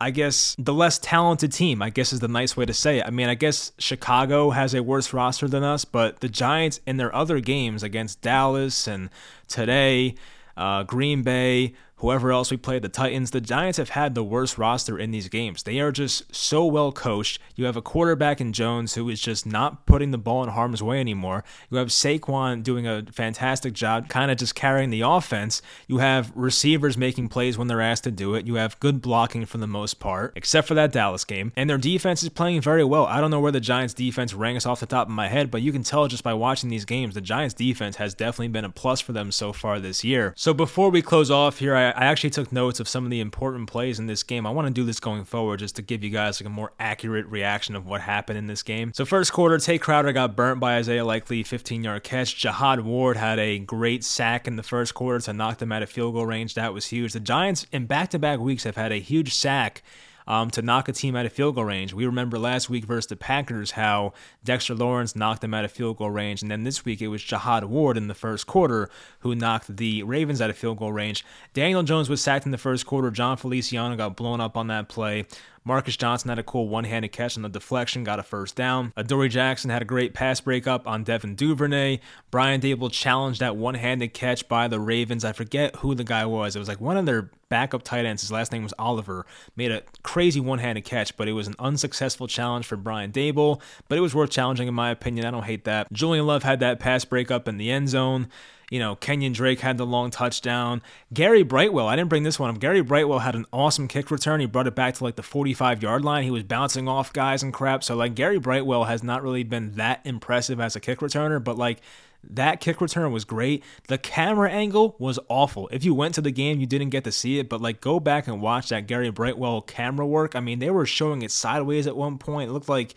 I 0.00 0.10
guess 0.10 0.54
the 0.58 0.74
less 0.74 0.98
talented 0.98 1.52
team, 1.52 1.80
I 1.80 1.90
guess 1.90 2.12
is 2.12 2.20
the 2.20 2.28
nice 2.28 2.56
way 2.56 2.66
to 2.66 2.74
say 2.74 2.98
it. 2.98 3.06
I 3.06 3.10
mean, 3.10 3.28
I 3.28 3.34
guess 3.34 3.72
Chicago 3.78 4.50
has 4.50 4.74
a 4.74 4.82
worse 4.82 5.12
roster 5.12 5.48
than 5.48 5.62
us, 5.62 5.84
but 5.84 6.20
the 6.20 6.28
Giants 6.28 6.80
in 6.86 6.96
their 6.96 7.14
other 7.14 7.40
games 7.40 7.82
against 7.82 8.20
Dallas 8.20 8.86
and 8.86 9.08
today, 9.48 10.16
uh, 10.56 10.82
Green 10.82 11.22
Bay, 11.22 11.74
whoever 12.04 12.30
else 12.32 12.50
we 12.50 12.56
played, 12.58 12.82
the 12.82 12.88
Titans, 12.90 13.30
the 13.30 13.40
Giants 13.40 13.78
have 13.78 13.88
had 13.88 14.14
the 14.14 14.22
worst 14.22 14.58
roster 14.58 14.98
in 14.98 15.10
these 15.10 15.30
games. 15.30 15.62
They 15.62 15.80
are 15.80 15.90
just 15.90 16.34
so 16.34 16.66
well 16.66 16.92
coached. 16.92 17.38
You 17.56 17.64
have 17.64 17.78
a 17.78 17.82
quarterback 17.82 18.42
in 18.42 18.52
Jones 18.52 18.92
who 18.92 19.08
is 19.08 19.22
just 19.22 19.46
not 19.46 19.86
putting 19.86 20.10
the 20.10 20.18
ball 20.18 20.42
in 20.42 20.50
harm's 20.50 20.82
way 20.82 21.00
anymore. 21.00 21.44
You 21.70 21.78
have 21.78 21.88
Saquon 21.88 22.62
doing 22.62 22.86
a 22.86 23.06
fantastic 23.10 23.72
job, 23.72 24.10
kind 24.10 24.30
of 24.30 24.36
just 24.36 24.54
carrying 24.54 24.90
the 24.90 25.00
offense. 25.00 25.62
You 25.88 25.96
have 25.96 26.30
receivers 26.34 26.98
making 26.98 27.30
plays 27.30 27.56
when 27.56 27.68
they're 27.68 27.80
asked 27.80 28.04
to 28.04 28.10
do 28.10 28.34
it. 28.34 28.46
You 28.46 28.56
have 28.56 28.78
good 28.80 29.00
blocking 29.00 29.46
for 29.46 29.56
the 29.56 29.66
most 29.66 29.94
part, 29.98 30.34
except 30.36 30.68
for 30.68 30.74
that 30.74 30.92
Dallas 30.92 31.24
game. 31.24 31.54
And 31.56 31.70
their 31.70 31.78
defense 31.78 32.22
is 32.22 32.28
playing 32.28 32.60
very 32.60 32.84
well. 32.84 33.06
I 33.06 33.22
don't 33.22 33.30
know 33.30 33.40
where 33.40 33.50
the 33.50 33.60
Giants 33.60 33.94
defense 33.94 34.34
ranks 34.34 34.66
off 34.66 34.80
the 34.80 34.84
top 34.84 35.08
of 35.08 35.14
my 35.14 35.28
head, 35.28 35.50
but 35.50 35.62
you 35.62 35.72
can 35.72 35.82
tell 35.82 36.06
just 36.06 36.22
by 36.22 36.34
watching 36.34 36.68
these 36.68 36.84
games, 36.84 37.14
the 37.14 37.22
Giants 37.22 37.54
defense 37.54 37.96
has 37.96 38.14
definitely 38.14 38.48
been 38.48 38.66
a 38.66 38.70
plus 38.70 39.00
for 39.00 39.14
them 39.14 39.32
so 39.32 39.54
far 39.54 39.80
this 39.80 40.04
year. 40.04 40.34
So 40.36 40.52
before 40.52 40.90
we 40.90 41.00
close 41.00 41.30
off 41.30 41.60
here, 41.60 41.74
I 41.74 41.93
I 41.96 42.06
actually 42.06 42.30
took 42.30 42.52
notes 42.52 42.80
of 42.80 42.88
some 42.88 43.04
of 43.04 43.10
the 43.10 43.20
important 43.20 43.68
plays 43.68 43.98
in 43.98 44.06
this 44.06 44.22
game. 44.22 44.46
I 44.46 44.50
want 44.50 44.66
to 44.68 44.72
do 44.72 44.84
this 44.84 45.00
going 45.00 45.24
forward 45.24 45.60
just 45.60 45.76
to 45.76 45.82
give 45.82 46.02
you 46.02 46.10
guys 46.10 46.40
like 46.40 46.46
a 46.46 46.50
more 46.50 46.72
accurate 46.78 47.26
reaction 47.26 47.76
of 47.76 47.86
what 47.86 48.00
happened 48.00 48.38
in 48.38 48.46
this 48.46 48.62
game. 48.62 48.92
So 48.94 49.04
first 49.04 49.32
quarter, 49.32 49.58
Tae 49.58 49.78
Crowder 49.78 50.12
got 50.12 50.36
burnt 50.36 50.60
by 50.60 50.76
Isaiah 50.76 51.04
Likely 51.04 51.42
15 51.42 51.84
yard 51.84 52.04
catch. 52.04 52.36
Jihad 52.36 52.80
Ward 52.80 53.16
had 53.16 53.38
a 53.38 53.58
great 53.58 54.04
sack 54.04 54.46
in 54.48 54.56
the 54.56 54.62
first 54.62 54.94
quarter 54.94 55.20
to 55.20 55.32
knock 55.32 55.58
them 55.58 55.72
out 55.72 55.82
of 55.82 55.90
field 55.90 56.14
goal 56.14 56.26
range. 56.26 56.54
That 56.54 56.74
was 56.74 56.86
huge. 56.86 57.12
The 57.12 57.20
Giants 57.20 57.66
in 57.72 57.86
back 57.86 58.10
to 58.10 58.18
back 58.18 58.40
weeks 58.40 58.64
have 58.64 58.76
had 58.76 58.92
a 58.92 58.96
huge 58.96 59.32
sack 59.32 59.82
um, 60.26 60.50
to 60.50 60.62
knock 60.62 60.88
a 60.88 60.92
team 60.92 61.16
out 61.16 61.26
of 61.26 61.32
field 61.32 61.54
goal 61.54 61.64
range. 61.64 61.92
We 61.92 62.06
remember 62.06 62.38
last 62.38 62.70
week 62.70 62.84
versus 62.84 63.06
the 63.08 63.16
Packers 63.16 63.72
how 63.72 64.12
Dexter 64.44 64.74
Lawrence 64.74 65.14
knocked 65.14 65.40
them 65.40 65.54
out 65.54 65.64
of 65.64 65.72
field 65.72 65.98
goal 65.98 66.10
range, 66.10 66.42
and 66.42 66.50
then 66.50 66.64
this 66.64 66.84
week 66.84 67.02
it 67.02 67.08
was 67.08 67.22
Jihad 67.22 67.64
Ward 67.64 67.96
in 67.96 68.08
the 68.08 68.14
first 68.14 68.46
quarter 68.46 68.88
who 69.20 69.34
knocked 69.34 69.76
the 69.76 70.02
Ravens 70.02 70.40
out 70.40 70.50
of 70.50 70.56
field 70.56 70.78
goal 70.78 70.92
range. 70.92 71.24
Daniel 71.52 71.82
Jones 71.82 72.08
was 72.08 72.20
sacked 72.20 72.46
in 72.46 72.52
the 72.52 72.58
first 72.58 72.86
quarter. 72.86 73.10
Jon 73.10 73.36
Feliciano 73.36 73.96
got 73.96 74.16
blown 74.16 74.40
up 74.40 74.56
on 74.56 74.68
that 74.68 74.88
play. 74.88 75.26
Marcus 75.66 75.96
Johnson 75.96 76.28
had 76.28 76.38
a 76.38 76.42
cool 76.42 76.68
one 76.68 76.84
handed 76.84 77.12
catch 77.12 77.36
on 77.36 77.42
the 77.42 77.48
deflection, 77.48 78.04
got 78.04 78.18
a 78.18 78.22
first 78.22 78.54
down. 78.54 78.92
Adoree 78.96 79.30
Jackson 79.30 79.70
had 79.70 79.80
a 79.80 79.86
great 79.86 80.12
pass 80.12 80.40
breakup 80.40 80.86
on 80.86 81.04
Devin 81.04 81.36
Duvernay. 81.36 82.00
Brian 82.30 82.60
Daboll 82.60 82.92
challenged 82.92 83.40
that 83.40 83.56
one 83.56 83.74
handed 83.74 84.12
catch 84.12 84.46
by 84.46 84.68
the 84.68 84.78
Ravens. 84.78 85.24
I 85.24 85.32
forget 85.32 85.76
who 85.76 85.94
the 85.94 86.04
guy 86.04 86.26
was. 86.26 86.54
It 86.54 86.58
was 86.58 86.68
like 86.68 86.82
one 86.82 86.98
of 86.98 87.06
their 87.06 87.30
backup 87.48 87.82
tight 87.82 88.04
ends. 88.04 88.20
His 88.20 88.32
last 88.32 88.52
name 88.52 88.62
was 88.62 88.74
Oliver. 88.78 89.24
Made 89.56 89.70
a 89.70 89.82
crazy 90.02 90.40
one 90.40 90.58
handed 90.58 90.84
catch, 90.84 91.16
but 91.16 91.28
it 91.28 91.32
was 91.32 91.46
an 91.46 91.54
unsuccessful 91.58 92.26
challenge 92.26 92.66
for 92.66 92.76
Brian 92.76 93.10
Daboll. 93.10 93.62
But 93.88 93.96
it 93.96 94.02
was 94.02 94.14
worth 94.14 94.30
challenging, 94.30 94.68
in 94.68 94.74
my 94.74 94.90
opinion. 94.90 95.24
I 95.24 95.30
don't 95.30 95.44
hate 95.44 95.64
that. 95.64 95.90
Julian 95.92 96.26
Love 96.26 96.42
had 96.42 96.60
that 96.60 96.78
pass 96.78 97.06
breakup 97.06 97.48
in 97.48 97.56
the 97.56 97.70
end 97.70 97.88
zone. 97.88 98.28
You 98.74 98.80
know, 98.80 98.96
Kenyon 98.96 99.32
Drake 99.32 99.60
had 99.60 99.78
the 99.78 99.86
long 99.86 100.10
touchdown. 100.10 100.82
Gary 101.12 101.44
Brightwell, 101.44 101.86
I 101.86 101.94
didn't 101.94 102.08
bring 102.08 102.24
this 102.24 102.40
one 102.40 102.50
up. 102.50 102.58
Gary 102.58 102.80
Brightwell 102.80 103.20
had 103.20 103.36
an 103.36 103.46
awesome 103.52 103.86
kick 103.86 104.10
return. 104.10 104.40
He 104.40 104.46
brought 104.46 104.66
it 104.66 104.74
back 104.74 104.94
to 104.94 105.04
like 105.04 105.14
the 105.14 105.22
45 105.22 105.80
yard 105.80 106.04
line. 106.04 106.24
He 106.24 106.32
was 106.32 106.42
bouncing 106.42 106.88
off 106.88 107.12
guys 107.12 107.44
and 107.44 107.54
crap. 107.54 107.84
So, 107.84 107.94
like, 107.94 108.16
Gary 108.16 108.40
Brightwell 108.40 108.82
has 108.82 109.04
not 109.04 109.22
really 109.22 109.44
been 109.44 109.76
that 109.76 110.00
impressive 110.02 110.58
as 110.58 110.74
a 110.74 110.80
kick 110.80 110.98
returner, 110.98 111.42
but 111.42 111.56
like, 111.56 111.82
that 112.30 112.60
kick 112.60 112.80
return 112.80 113.12
was 113.12 113.24
great. 113.24 113.62
The 113.88 113.98
camera 113.98 114.50
angle 114.50 114.96
was 114.98 115.18
awful. 115.28 115.68
If 115.72 115.84
you 115.84 115.94
went 115.94 116.14
to 116.14 116.20
the 116.20 116.30
game, 116.30 116.60
you 116.60 116.66
didn't 116.66 116.90
get 116.90 117.04
to 117.04 117.12
see 117.12 117.38
it, 117.38 117.48
but 117.48 117.60
like 117.60 117.80
go 117.80 118.00
back 118.00 118.26
and 118.26 118.40
watch 118.40 118.68
that 118.70 118.86
Gary 118.86 119.10
Brightwell 119.10 119.62
camera 119.62 120.06
work. 120.06 120.34
I 120.34 120.40
mean, 120.40 120.58
they 120.58 120.70
were 120.70 120.86
showing 120.86 121.22
it 121.22 121.30
sideways 121.30 121.86
at 121.86 121.96
one 121.96 122.18
point. 122.18 122.50
It 122.50 122.52
looked 122.52 122.68
like 122.68 122.94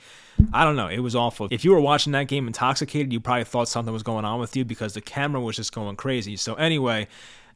I 0.53 0.63
don't 0.63 0.75
know. 0.75 0.87
It 0.87 0.99
was 0.99 1.15
awful. 1.15 1.47
If 1.49 1.65
you 1.65 1.71
were 1.71 1.81
watching 1.81 2.13
that 2.13 2.27
game 2.27 2.47
intoxicated, 2.47 3.11
you 3.11 3.19
probably 3.19 3.43
thought 3.43 3.67
something 3.67 3.93
was 3.93 4.03
going 4.03 4.25
on 4.25 4.39
with 4.39 4.55
you 4.55 4.65
because 4.65 4.93
the 4.93 5.01
camera 5.01 5.41
was 5.41 5.55
just 5.55 5.73
going 5.73 5.95
crazy. 5.95 6.35
So 6.35 6.53
anyway, 6.55 7.07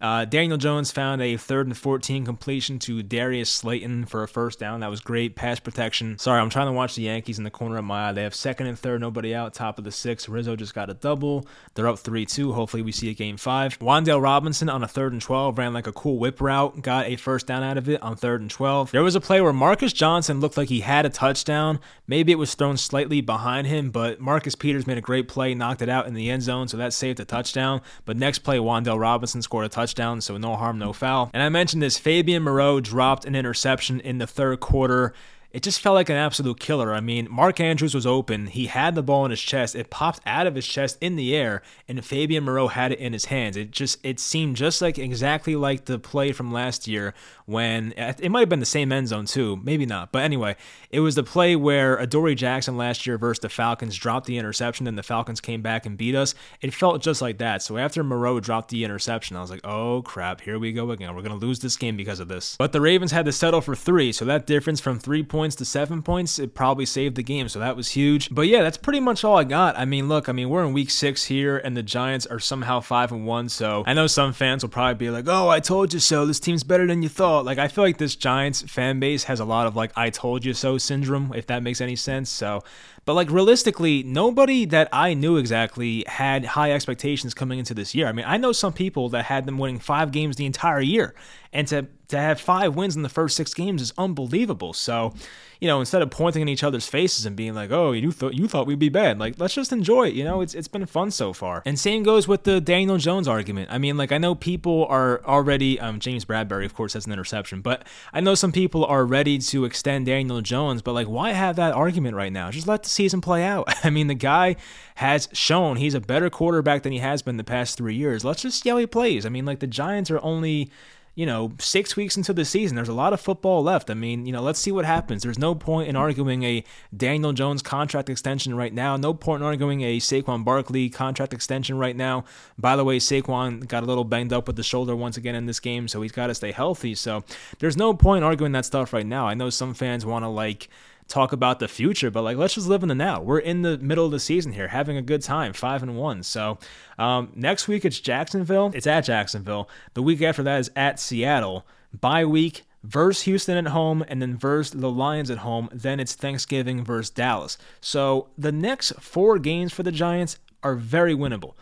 uh, 0.02 0.26
Daniel 0.26 0.58
Jones 0.58 0.92
found 0.92 1.22
a 1.22 1.38
third 1.38 1.68
and 1.68 1.78
14 1.78 2.26
completion 2.26 2.80
to 2.80 3.04
Darius 3.04 3.52
Slayton 3.52 4.06
for 4.06 4.24
a 4.24 4.28
first 4.28 4.58
down. 4.58 4.80
That 4.80 4.90
was 4.90 5.00
great 5.00 5.36
pass 5.36 5.60
protection. 5.60 6.18
Sorry, 6.18 6.42
I'm 6.42 6.50
trying 6.50 6.66
to 6.66 6.72
watch 6.72 6.96
the 6.96 7.04
Yankees 7.04 7.38
in 7.38 7.44
the 7.44 7.52
corner 7.52 7.78
of 7.78 7.86
my 7.86 8.10
eye. 8.10 8.12
They 8.12 8.24
have 8.24 8.34
second 8.34 8.66
and 8.66 8.80
third, 8.80 9.00
nobody 9.00 9.36
out, 9.36 9.54
top 9.54 9.78
of 9.78 9.84
the 9.84 9.92
sixth. 9.92 10.28
Rizzo 10.28 10.56
just 10.56 10.74
got 10.74 10.90
a 10.90 10.96
double. 10.96 11.46
They're 11.76 11.88
up 11.88 12.00
3 12.00 12.26
2. 12.26 12.52
Hopefully, 12.52 12.82
we 12.82 12.92
see 12.92 13.12
a 13.12 13.14
game 13.14 13.38
five. 13.38 13.78
Wan'Dale 13.78 14.22
Robinson 14.22 14.70
on 14.70 14.84
a 14.84 14.88
third 14.88 15.14
and 15.14 15.22
12 15.22 15.56
ran 15.60 15.72
like 15.72 15.86
a 15.86 15.94
cool 15.94 16.18
whip 16.18 16.42
route, 16.42 16.82
got 16.82 17.06
a 17.06 17.16
first 17.16 17.46
down 17.46 17.62
out 17.62 17.78
of 17.78 17.88
it 17.88 18.02
on 18.02 18.16
third 18.16 18.42
and 18.42 18.50
12. 18.50 18.90
There 18.90 19.04
was 19.04 19.16
a 19.16 19.22
play 19.22 19.40
where 19.40 19.54
Marcus 19.54 19.94
Johnson 19.94 20.40
looked 20.40 20.58
like 20.58 20.70
he 20.70 20.80
had 20.80 21.06
a 21.06 21.10
touchdown. 21.10 21.80
Maybe 22.08 22.32
it 22.32 22.40
was 22.40 22.56
thrown 22.56 22.78
slightly 22.78 23.22
behind 23.22 23.68
him, 23.68 23.92
but 23.92 24.20
Marcus 24.20 24.56
Peters 24.56 24.88
made 24.88 24.98
a 24.98 25.02
great 25.02 25.28
play, 25.28 25.54
knocked 25.54 25.84
it 25.84 25.90
out 25.90 26.08
in 26.08 26.16
the 26.16 26.32
end 26.32 26.42
zone, 26.42 26.68
so 26.68 26.78
that 26.78 26.92
saved 26.92 27.20
a 27.20 27.26
touchdown. 27.26 27.82
But 28.06 28.18
next 28.18 28.40
play, 28.40 28.58
Wan'Dale 28.58 29.00
Robinson 29.00 29.44
scored 29.44 29.66
a 29.66 29.70
touchdown 29.70 29.91
touchdown, 29.92 30.22
so 30.22 30.38
no 30.38 30.56
harm, 30.56 30.80
no 30.80 30.94
foul. 30.94 31.30
And 31.34 31.44
I 31.44 31.50
mentioned 31.50 31.82
this 31.82 31.98
Fabian 31.98 32.44
Moreau 32.44 32.80
dropped 32.80 33.26
an 33.26 33.36
interception 33.36 34.00
in 34.00 34.18
the 34.20 34.28
third 34.28 34.60
quarter. 34.60 35.14
It 35.54 35.64
just 35.64 35.82
felt 35.82 35.96
like 35.96 36.10
an 36.10 36.16
absolute 36.16 36.60
killer. 36.60 36.94
I 36.94 37.02
mean, 37.02 37.28
Mark 37.30 37.60
Andrews 37.60 37.94
was 37.94 38.06
open. 38.06 38.48
He 38.48 38.68
had 38.68 38.96
the 38.96 39.04
ball 39.04 39.26
in 39.26 39.32
his 39.32 39.42
chest. 39.42 39.76
It 39.76 39.90
popped 39.90 40.22
out 40.26 40.48
of 40.48 40.56
his 40.56 40.66
chest 40.66 40.98
in 41.02 41.16
the 41.16 41.36
air, 41.36 41.62
and 41.88 42.04
Fabian 42.04 42.44
Moreau 42.44 42.68
had 42.68 42.92
it 42.92 43.00
in 43.00 43.14
his 43.14 43.26
hands. 43.26 43.58
It 43.58 43.72
just 43.72 44.04
it 44.04 44.20
seemed 44.20 44.56
just 44.56 44.82
like 44.82 44.98
exactly 44.98 45.56
like 45.56 45.86
the 45.86 46.00
play 46.00 46.32
from 46.32 46.52
last 46.52 46.88
year 46.88 47.14
when 47.46 47.94
it 47.98 48.30
might 48.32 48.40
have 48.42 48.50
been 48.50 48.62
the 48.62 48.66
same 48.66 48.92
end 48.92 49.10
zone 49.10 49.26
too, 49.26 49.60
maybe 49.64 49.86
not. 49.86 50.12
But 50.12 50.24
anyway, 50.24 50.56
it 50.90 51.02
was 51.02 51.16
the 51.16 51.24
play 51.24 51.56
where 51.56 51.98
Adoree 51.98 52.36
Jackson 52.36 52.78
last 52.78 53.06
year 53.06 53.18
versus 53.18 53.42
the 53.42 53.50
Falcons 53.50 53.98
dropped 53.98 54.28
the 54.28 54.38
interception, 54.38 54.88
and 54.88 54.98
the 54.98 55.04
Falcons 55.04 55.42
came 55.42 55.62
back 55.62 55.86
and 55.86 55.98
beat 55.98 56.16
us. 56.16 56.34
It 56.62 56.74
felt 56.74 57.02
just 57.02 57.22
like 57.22 57.40
that. 57.40 57.62
So 57.62 57.78
after 57.78 58.04
Moreau 58.04 58.40
dropped 58.40 58.70
the 58.70 58.86
interception, 58.86 59.36
I 59.36 59.42
was 59.42 59.52
like, 59.52 59.66
oh 59.66 60.02
crap, 60.04 60.42
here 60.42 60.60
we 60.60 60.72
go 60.72 60.92
again. 60.92 61.14
We're 61.14 61.24
gonna 61.24 61.36
lose 61.36 61.60
this 61.60 61.76
game 61.76 61.98
because 61.98 62.22
of 62.22 62.30
this. 62.30 62.56
But 62.58 62.72
the 62.72 62.82
Ravens 62.82 63.12
had 63.12 63.26
to 63.26 63.32
settle 63.34 63.60
for 63.60 63.76
three, 63.76 64.14
so 64.14 64.24
that 64.26 64.48
difference 64.48 64.80
from 64.80 64.98
three 64.98 65.24
points 65.24 65.41
points 65.42 65.56
to 65.56 65.66
seven 65.66 66.04
points, 66.04 66.38
it 66.38 66.54
probably 66.54 66.86
saved 66.86 67.16
the 67.16 67.24
game. 67.24 67.50
So 67.50 67.58
that 67.58 67.76
was 67.76 67.90
huge. 67.90 68.30
But 68.30 68.44
yeah, 68.44 68.62
that's 68.62 68.78
pretty 68.78 69.00
much 69.00 69.24
all 69.24 69.40
I 69.40 69.44
got. 69.44 69.76
I 69.76 69.86
mean, 69.86 70.08
look, 70.08 70.30
I 70.30 70.34
mean, 70.34 70.50
we're 70.50 70.64
in 70.64 70.72
week 70.72 70.92
six 70.92 71.26
here, 71.26 71.58
and 71.58 71.76
the 71.76 71.82
Giants 71.82 72.28
are 72.28 72.38
somehow 72.38 72.80
five 72.80 73.12
and 73.12 73.26
one. 73.26 73.50
So 73.50 73.84
I 73.88 73.94
know 73.94 74.06
some 74.06 74.34
fans 74.34 74.64
will 74.64 74.70
probably 74.70 74.94
be 75.04 75.10
like, 75.10 75.26
oh, 75.28 75.50
I 75.50 75.60
told 75.60 75.94
you 75.94 76.00
so. 76.00 76.28
This 76.28 76.40
team's 76.40 76.64
better 76.64 76.86
than 76.86 77.02
you 77.02 77.10
thought. 77.10 77.44
Like, 77.44 77.58
I 77.58 77.70
feel 77.70 77.84
like 77.84 77.98
this 77.98 78.16
Giants 78.16 78.62
fan 78.62 79.00
base 79.00 79.24
has 79.24 79.40
a 79.40 79.46
lot 79.46 79.66
of 79.66 79.76
like, 79.76 79.92
I 79.96 80.12
told 80.12 80.46
you 80.46 80.54
so 80.54 80.78
syndrome, 80.78 81.34
if 81.34 81.48
that 81.48 81.64
makes 81.64 81.82
any 81.82 81.96
sense. 81.96 82.30
So 82.30 82.62
but 83.06 83.16
like 83.16 83.32
realistically, 83.32 84.04
nobody 84.04 84.66
that 84.66 84.88
I 84.94 85.16
knew 85.16 85.38
exactly 85.38 86.04
had 86.08 86.46
high 86.46 86.72
expectations 86.72 87.34
coming 87.34 87.58
into 87.58 87.74
this 87.74 87.96
year. 87.96 88.08
I 88.08 88.12
mean, 88.12 88.26
I 88.28 88.38
know 88.38 88.52
some 88.52 88.74
people 88.74 89.10
that 89.10 89.26
had 89.26 89.46
them 89.46 89.58
winning 89.58 89.80
five 89.80 90.12
games 90.12 90.36
the 90.36 90.46
entire 90.46 90.82
year, 90.82 91.16
and 91.52 91.68
to 91.70 91.88
to 92.12 92.18
have 92.20 92.40
five 92.40 92.76
wins 92.76 92.96
in 92.96 93.02
the 93.02 93.10
first 93.10 93.36
six 93.36 93.54
games 93.54 93.82
is 93.82 93.94
unbelievable. 93.98 94.74
So, 94.74 95.14
you 95.60 95.68
know, 95.68 95.80
instead 95.80 96.02
of 96.02 96.10
pointing 96.10 96.42
in 96.42 96.50
each 96.50 96.64
other's 96.64 96.88
faces 96.88 97.26
and 97.26 97.36
being 97.36 97.54
like, 97.54 97.72
"Oh, 97.72 97.92
you 97.92 98.12
thought 98.12 98.34
you 98.34 98.48
thought 98.48 98.68
we'd 98.68 98.80
be 98.80 98.90
bad," 98.90 99.20
like 99.20 99.36
let's 99.38 99.54
just 99.54 99.72
enjoy 99.72 100.08
it. 100.08 100.14
You 100.14 100.24
know, 100.24 100.42
it's 100.42 100.54
it's 100.54 100.68
been 100.68 100.86
fun 100.86 101.12
so 101.12 101.34
far. 101.34 101.62
And 101.66 101.80
same 101.80 102.04
goes 102.04 102.28
with 102.28 102.44
the 102.44 102.60
Daniel 102.62 102.98
Jones 102.98 103.28
argument. 103.28 103.70
I 103.72 103.78
mean, 103.78 103.98
like 103.98 104.12
I 104.12 104.18
know 104.18 104.36
people 104.36 104.86
are 104.90 105.24
already 105.26 105.80
um, 105.80 106.00
James 106.00 106.26
Bradberry, 106.26 106.66
of 106.66 106.74
course, 106.74 106.94
has 106.94 107.06
an 107.06 107.12
interception, 107.12 107.62
but 107.62 107.88
I 108.14 108.22
know 108.22 108.36
some 108.36 108.52
people 108.52 108.86
are 108.86 109.06
ready 109.06 109.38
to 109.40 109.66
extend 109.66 110.06
Daniel 110.06 110.42
Jones. 110.42 110.82
But 110.82 110.94
like, 110.94 111.08
why 111.08 111.32
have 111.32 111.56
that 111.58 111.74
argument 111.74 112.16
right 112.16 112.34
now? 112.34 112.52
Just 112.52 112.68
let 112.68 112.84
the 112.84 112.90
season 112.90 113.22
play 113.22 113.44
out. 113.44 113.74
I 113.86 113.90
mean, 113.90 114.08
the 114.08 114.16
guy 114.16 114.56
has 114.96 115.30
shown 115.34 115.78
he's 115.78 115.94
a 115.94 116.02
better 116.02 116.30
quarterback 116.30 116.84
than 116.84 116.92
he 116.92 117.00
has 117.00 117.22
been 117.22 117.38
the 117.38 117.44
past 117.44 117.78
three 117.78 117.96
years. 117.96 118.26
Let's 118.26 118.42
just 118.42 118.62
see 118.62 118.70
how 118.70 118.78
he 118.78 118.88
plays. 118.88 119.26
I 119.26 119.30
mean, 119.30 119.46
like 119.46 119.60
the 119.60 119.68
Giants 119.68 120.12
are 120.12 120.20
only 120.22 120.72
you 121.14 121.26
know, 121.26 121.52
six 121.60 121.96
weeks 121.96 122.16
into 122.16 122.32
the 122.32 122.46
season. 122.46 122.76
There's 122.76 122.88
a 122.88 122.94
lot 122.94 123.12
of 123.12 123.20
football 123.20 123.62
left. 123.62 123.90
I 123.90 123.94
mean, 123.94 124.26
you 124.26 124.32
know, 124.32 124.42
let's 124.42 124.60
see 124.60 124.72
what 124.72 124.86
happens. 124.86 125.24
There's 125.24 125.38
no 125.38 125.54
point 125.54 125.90
in 125.90 125.96
arguing 125.96 126.44
a 126.44 126.64
Daniel 126.96 127.34
Jones 127.34 127.62
contract 127.62 128.10
extension 128.10 128.56
right 128.56 128.74
now. 128.74 128.96
No 128.96 129.14
point 129.14 129.42
in 129.42 129.46
arguing 129.46 129.82
a 129.82 130.00
Saquon 130.00 130.46
Barkley 130.46 130.90
contract 130.90 131.34
extension 131.34 131.78
right 131.78 131.96
now. 131.96 132.24
By 132.58 132.78
the 132.78 132.86
way, 132.86 132.98
Saquon 132.98 133.68
got 133.68 133.84
a 133.84 133.86
little 133.86 134.06
banged 134.06 134.32
up 134.32 134.48
with 134.48 134.56
the 134.56 134.64
shoulder 134.64 134.96
once 134.96 135.18
again 135.18 135.36
in 135.36 135.48
this 135.48 135.60
game, 135.60 135.88
so 135.88 136.02
he's 136.02 136.14
got 136.14 136.28
to 136.28 136.36
stay 136.36 136.52
healthy. 136.52 136.96
So 136.96 137.24
there's 137.60 137.76
no 137.76 137.94
point 137.94 138.24
arguing 138.24 138.54
that 138.54 138.66
stuff 138.66 138.94
right 138.94 139.06
now. 139.06 139.28
I 139.28 139.34
know 139.34 139.50
some 139.50 139.74
fans 139.74 140.06
want 140.06 140.24
to 140.24 140.30
like 140.30 140.70
talk 141.08 141.32
about 141.32 141.60
the 141.60 141.68
future, 141.68 142.12
but 142.12 142.24
like 142.24 142.38
let's 142.38 142.56
just 142.56 142.68
live 142.68 142.84
in 142.84 142.90
the 142.90 142.96
now. 142.96 143.22
We're 143.22 143.40
in 143.40 143.62
the 143.62 143.78
middle 143.78 144.06
of 144.06 144.12
the 144.12 144.20
season 144.20 144.54
here, 144.54 144.68
having 144.68 144.98
a 144.98 145.02
good 145.02 145.22
time, 145.22 145.54
five 145.54 145.84
and 145.84 145.98
one. 145.98 146.24
So 146.24 146.58
um, 146.98 147.32
next 147.36 147.68
week 147.68 147.86
it's 147.86 148.00
Jacksonville. 148.00 148.72
It's 148.74 148.88
at 148.88 149.02
Jacksonville. 149.02 149.70
The 149.94 150.02
week 150.02 150.22
after 150.22 150.44
that 150.44 150.60
is 150.60 150.72
at 150.76 151.00
Seattle. 151.00 151.66
Bye 152.00 152.26
week 152.26 152.64
versus 152.84 153.24
Houston 153.24 153.58
at 153.58 153.72
home, 153.72 154.04
and 154.08 154.22
then 154.22 154.38
versus 154.38 154.80
the 154.80 154.90
Lions 154.90 155.30
at 155.30 155.40
home. 155.40 155.70
Then 155.72 156.00
it's 156.00 156.16
Thanksgiving 156.16 156.84
versus 156.84 157.10
Dallas. 157.10 157.58
So 157.80 158.30
the 158.38 158.52
next 158.52 158.94
four 159.00 159.38
games 159.40 159.72
for 159.74 159.84
the 159.84 159.92
Giants 159.92 160.40
are 160.64 160.76
very 160.76 161.16
winnable. 161.16 161.54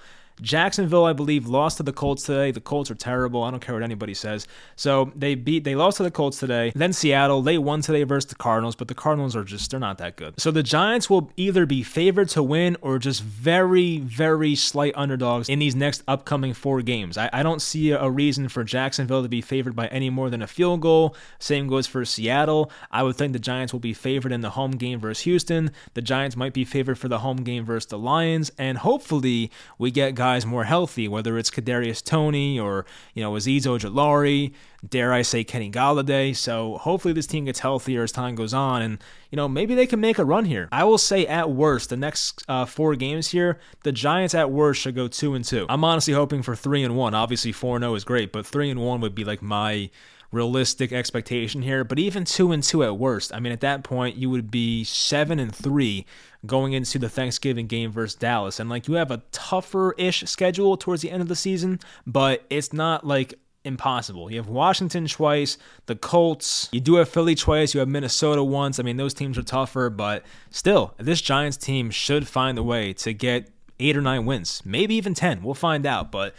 Jacksonville, 0.42 1.06
I 1.06 1.14
believe, 1.14 1.48
lost 1.48 1.78
to 1.78 1.84
the 1.84 1.94
Colts 1.94 2.24
today. 2.24 2.52
The 2.52 2.62
Colts 2.62 2.90
are 2.90 2.96
terrible. 2.96 3.44
I 3.44 3.52
don't 3.52 3.60
care 3.60 3.76
what 3.76 3.84
anybody 3.84 4.14
says. 4.14 4.48
So 4.76 5.12
they 5.16 5.36
beat, 5.36 5.64
they 5.64 5.76
lost 5.76 5.98
to 5.98 6.04
the 6.04 6.12
Colts 6.12 6.40
today. 6.40 6.72
Then 6.76 6.94
Seattle, 6.94 7.42
they 7.42 7.58
won 7.58 7.82
today 7.82 8.04
versus 8.04 8.30
the 8.30 8.36
Cardinals, 8.36 8.76
but 8.76 8.88
the 8.88 8.96
Cardinals 8.96 9.36
are 9.36 9.44
just, 9.44 9.72
they're 9.72 9.80
not 9.80 9.98
that 9.98 10.16
good. 10.16 10.40
So 10.40 10.52
the 10.52 10.64
Giants 10.64 11.10
will 11.10 11.32
either 11.38 11.66
be 11.66 11.84
favored 11.84 12.30
to 12.30 12.44
win 12.44 12.78
or 12.82 13.00
just 13.00 13.24
very, 13.24 14.00
very 14.00 14.56
slight 14.56 14.94
underdogs 14.96 15.50
in 15.50 15.60
these 15.60 15.76
next 15.76 16.04
upcoming 16.08 16.54
four 16.54 16.82
games. 16.82 17.18
I, 17.18 17.30
I 17.34 17.44
don't 17.44 17.62
see 17.62 17.92
a 17.92 18.10
reason 18.10 18.48
for 18.48 18.64
Jacksonville 18.64 19.24
to 19.24 19.30
be 19.30 19.42
favored 19.42 19.76
by 19.76 19.88
any 19.88 20.10
more 20.10 20.30
than 20.30 20.42
a 20.42 20.48
field 20.48 20.82
goal. 20.82 21.16
Same 21.40 21.68
goes 21.68 21.88
for 21.88 22.06
Seattle. 22.06 22.72
I 22.92 23.04
would 23.04 23.16
think 23.16 23.34
the 23.34 23.40
Giants 23.40 23.74
will 23.74 23.80
be 23.80 23.94
favored 23.94 24.32
in 24.32 24.42
the 24.42 24.52
home 24.52 24.72
game 24.72 25.00
versus 25.00 25.24
Houston. 25.24 25.72
The 25.94 26.02
Giants 26.02 26.36
might 26.36 26.54
be 26.54 26.66
favored 26.66 26.98
for 26.98 27.08
the 27.08 27.20
home 27.20 27.38
game 27.38 27.66
versus 27.66 27.88
the 27.88 27.98
Lions, 27.98 28.52
and 28.58 28.78
hopefully 28.78 29.52
we 29.78 29.92
get 29.92 30.16
guys 30.16 30.29
guys 30.30 30.46
more 30.46 30.64
healthy, 30.64 31.08
whether 31.08 31.40
it's 31.40 31.50
Kadarius 31.50 32.04
Toney 32.04 32.60
or 32.60 32.86
you 33.16 33.24
know 33.24 33.32
Azeez 33.32 33.64
Ojulari, 33.64 34.54
dare 34.88 35.12
I 35.12 35.24
say 35.24 35.44
Kenny 35.44 35.72
Golladay. 35.72 36.36
So 36.36 36.78
hopefully 36.78 37.14
this 37.16 37.26
team 37.26 37.46
gets 37.46 37.60
healthier 37.60 38.04
as 38.04 38.12
time 38.12 38.36
goes 38.36 38.54
on, 38.54 38.84
and 38.84 39.00
you 39.32 39.38
know 39.38 39.48
maybe 39.48 39.74
they 39.74 39.88
can 39.88 40.00
make 40.00 40.20
a 40.20 40.26
run 40.26 40.46
here. 40.46 40.70
I 40.72 40.84
will 40.84 41.00
say 41.00 41.26
at 41.26 41.50
worst, 41.50 41.90
the 41.90 41.98
next 41.98 42.44
uh, 42.48 42.66
four 42.66 42.96
games 42.96 43.30
here, 43.30 43.60
the 43.84 43.92
Giants 43.92 44.36
at 44.36 44.52
worst 44.52 44.82
should 44.82 44.96
go 44.96 45.08
two 45.08 45.34
and 45.34 45.44
two. 45.44 45.66
I'm 45.68 45.84
honestly 45.84 46.14
hoping 46.14 46.44
for 46.44 46.56
three 46.56 46.84
and 46.84 46.96
one. 46.96 47.16
Obviously 47.16 47.52
four 47.52 47.76
and 47.76 47.84
zero 47.84 47.94
oh 47.94 47.96
is 47.96 48.04
great, 48.04 48.32
but 48.32 48.46
three 48.46 48.70
and 48.70 48.80
one 48.80 49.02
would 49.02 49.16
be 49.16 49.26
like 49.26 49.42
my 49.42 49.90
realistic 50.32 50.94
expectation 50.94 51.64
here. 51.64 51.84
But 51.84 51.98
even 51.98 52.24
two 52.24 52.52
and 52.52 52.62
two 52.62 52.84
at 52.84 52.98
worst, 52.98 53.34
I 53.34 53.40
mean, 53.40 53.52
at 53.52 53.62
that 53.62 53.84
point, 53.84 54.16
you 54.16 54.30
would 54.30 54.52
be 54.52 54.84
seven 54.84 55.40
and 55.40 55.54
three 55.54 56.06
going 56.46 56.74
into 56.74 56.98
the 56.98 57.10
Thanksgiving 57.10 57.68
game 57.68 57.92
versus 57.92 58.16
Dallas. 58.16 58.60
And 58.60 58.70
like 58.70 58.88
you 58.88 58.96
have 58.96 59.12
a 59.12 59.22
tougher 59.32 59.94
ish 59.98 60.24
schedule 60.24 60.78
towards 60.78 61.02
the 61.02 61.12
end 61.12 61.22
of 61.22 61.28
the 61.28 61.36
season, 61.36 61.80
but 62.08 62.46
it's 62.50 62.72
not 62.72 63.06
like 63.06 63.34
impossible. 63.66 64.32
You 64.32 64.38
have 64.38 64.48
Washington 64.48 65.08
twice, 65.08 65.58
the 65.86 65.96
Colts, 65.96 66.70
you 66.72 66.80
do 66.80 66.96
have 66.96 67.10
Philly 67.10 67.36
twice, 67.36 67.74
you 67.74 67.80
have 67.80 67.90
Minnesota 67.90 68.44
once. 68.44 68.80
I 68.80 68.84
mean, 68.84 68.98
those 68.98 69.14
teams 69.14 69.38
are 69.38 69.44
tougher, 69.44 69.90
but 69.90 70.24
still, 70.50 70.94
this 70.98 71.22
Giants 71.22 71.58
team 71.58 71.92
should 71.92 72.28
find 72.28 72.58
a 72.58 72.64
way 72.64 72.94
to 72.94 73.14
get 73.14 73.50
eight 73.80 73.98
or 73.98 74.02
nine 74.02 74.26
wins, 74.26 74.62
maybe 74.66 74.96
even 74.96 75.14
10. 75.14 75.44
We'll 75.44 75.54
find 75.54 75.86
out. 75.86 76.12
But 76.12 76.36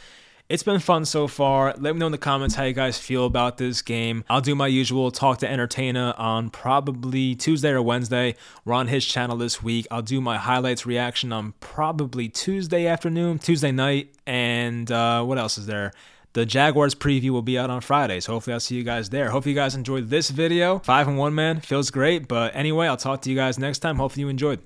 it's 0.51 0.65
been 0.65 0.81
fun 0.81 1.05
so 1.05 1.29
far. 1.29 1.73
Let 1.79 1.95
me 1.95 2.01
know 2.01 2.07
in 2.07 2.13
the 2.13 2.19
comments 2.19 2.57
how 2.57 2.65
you 2.65 2.73
guys 2.73 2.99
feel 2.99 3.25
about 3.25 3.57
this 3.57 3.83
game. 3.83 4.25
I'll 4.29 4.41
do 4.41 4.57
my 4.57 4.67
usual 4.67 5.13
talk 5.13 5.39
to 5.39 5.49
entertainer 5.49 6.13
on 6.19 6.51
probably 6.51 7.37
Tuesday 7.37 7.71
or 7.71 7.81
Wednesday. 7.81 8.35
We're 8.65 8.75
on 8.75 8.89
his 8.89 9.07
channel 9.07 9.37
this 9.37 9.63
week. 9.63 9.87
I'll 9.93 10.03
do 10.03 10.21
my 10.21 10.39
highlights 10.39 10.85
reaction 10.85 11.33
on 11.33 11.55
probably 11.61 12.29
Tuesday 12.29 12.89
afternoon, 12.89 13.39
Tuesday 13.39 13.71
night, 13.71 14.13
and 14.27 14.91
uh, 14.91 15.23
what 15.23 15.39
else 15.39 15.57
is 15.57 15.67
there? 15.67 15.93
The 16.33 16.45
Jaguars 16.45 16.97
preview 16.97 17.31
will 17.31 17.43
be 17.43 17.57
out 17.57 17.71
on 17.71 17.81
Friday, 17.81 18.19
so 18.19 18.33
hopefully 18.33 18.55
I'll 18.55 18.61
see 18.61 18.75
you 18.75 18.85
guys 18.85 19.11
there. 19.11 19.31
Hope 19.31 19.47
you 19.47 19.55
guys 19.55 19.77
enjoyed 19.77 20.11
this 20.11 20.31
video. 20.31 20.81
Five 20.81 21.07
and 21.07 21.17
one 21.17 21.35
man 21.35 21.61
feels 21.61 21.91
great, 21.91 22.27
but 22.27 22.57
anyway, 22.57 22.89
I'll 22.89 22.97
talk 22.97 23.23
to 23.23 23.31
you 23.31 23.37
guys 23.37 23.57
next 23.57 23.79
time. 23.79 23.97
Hopefully 23.97 24.23
you 24.23 24.29
enjoyed. 24.29 24.61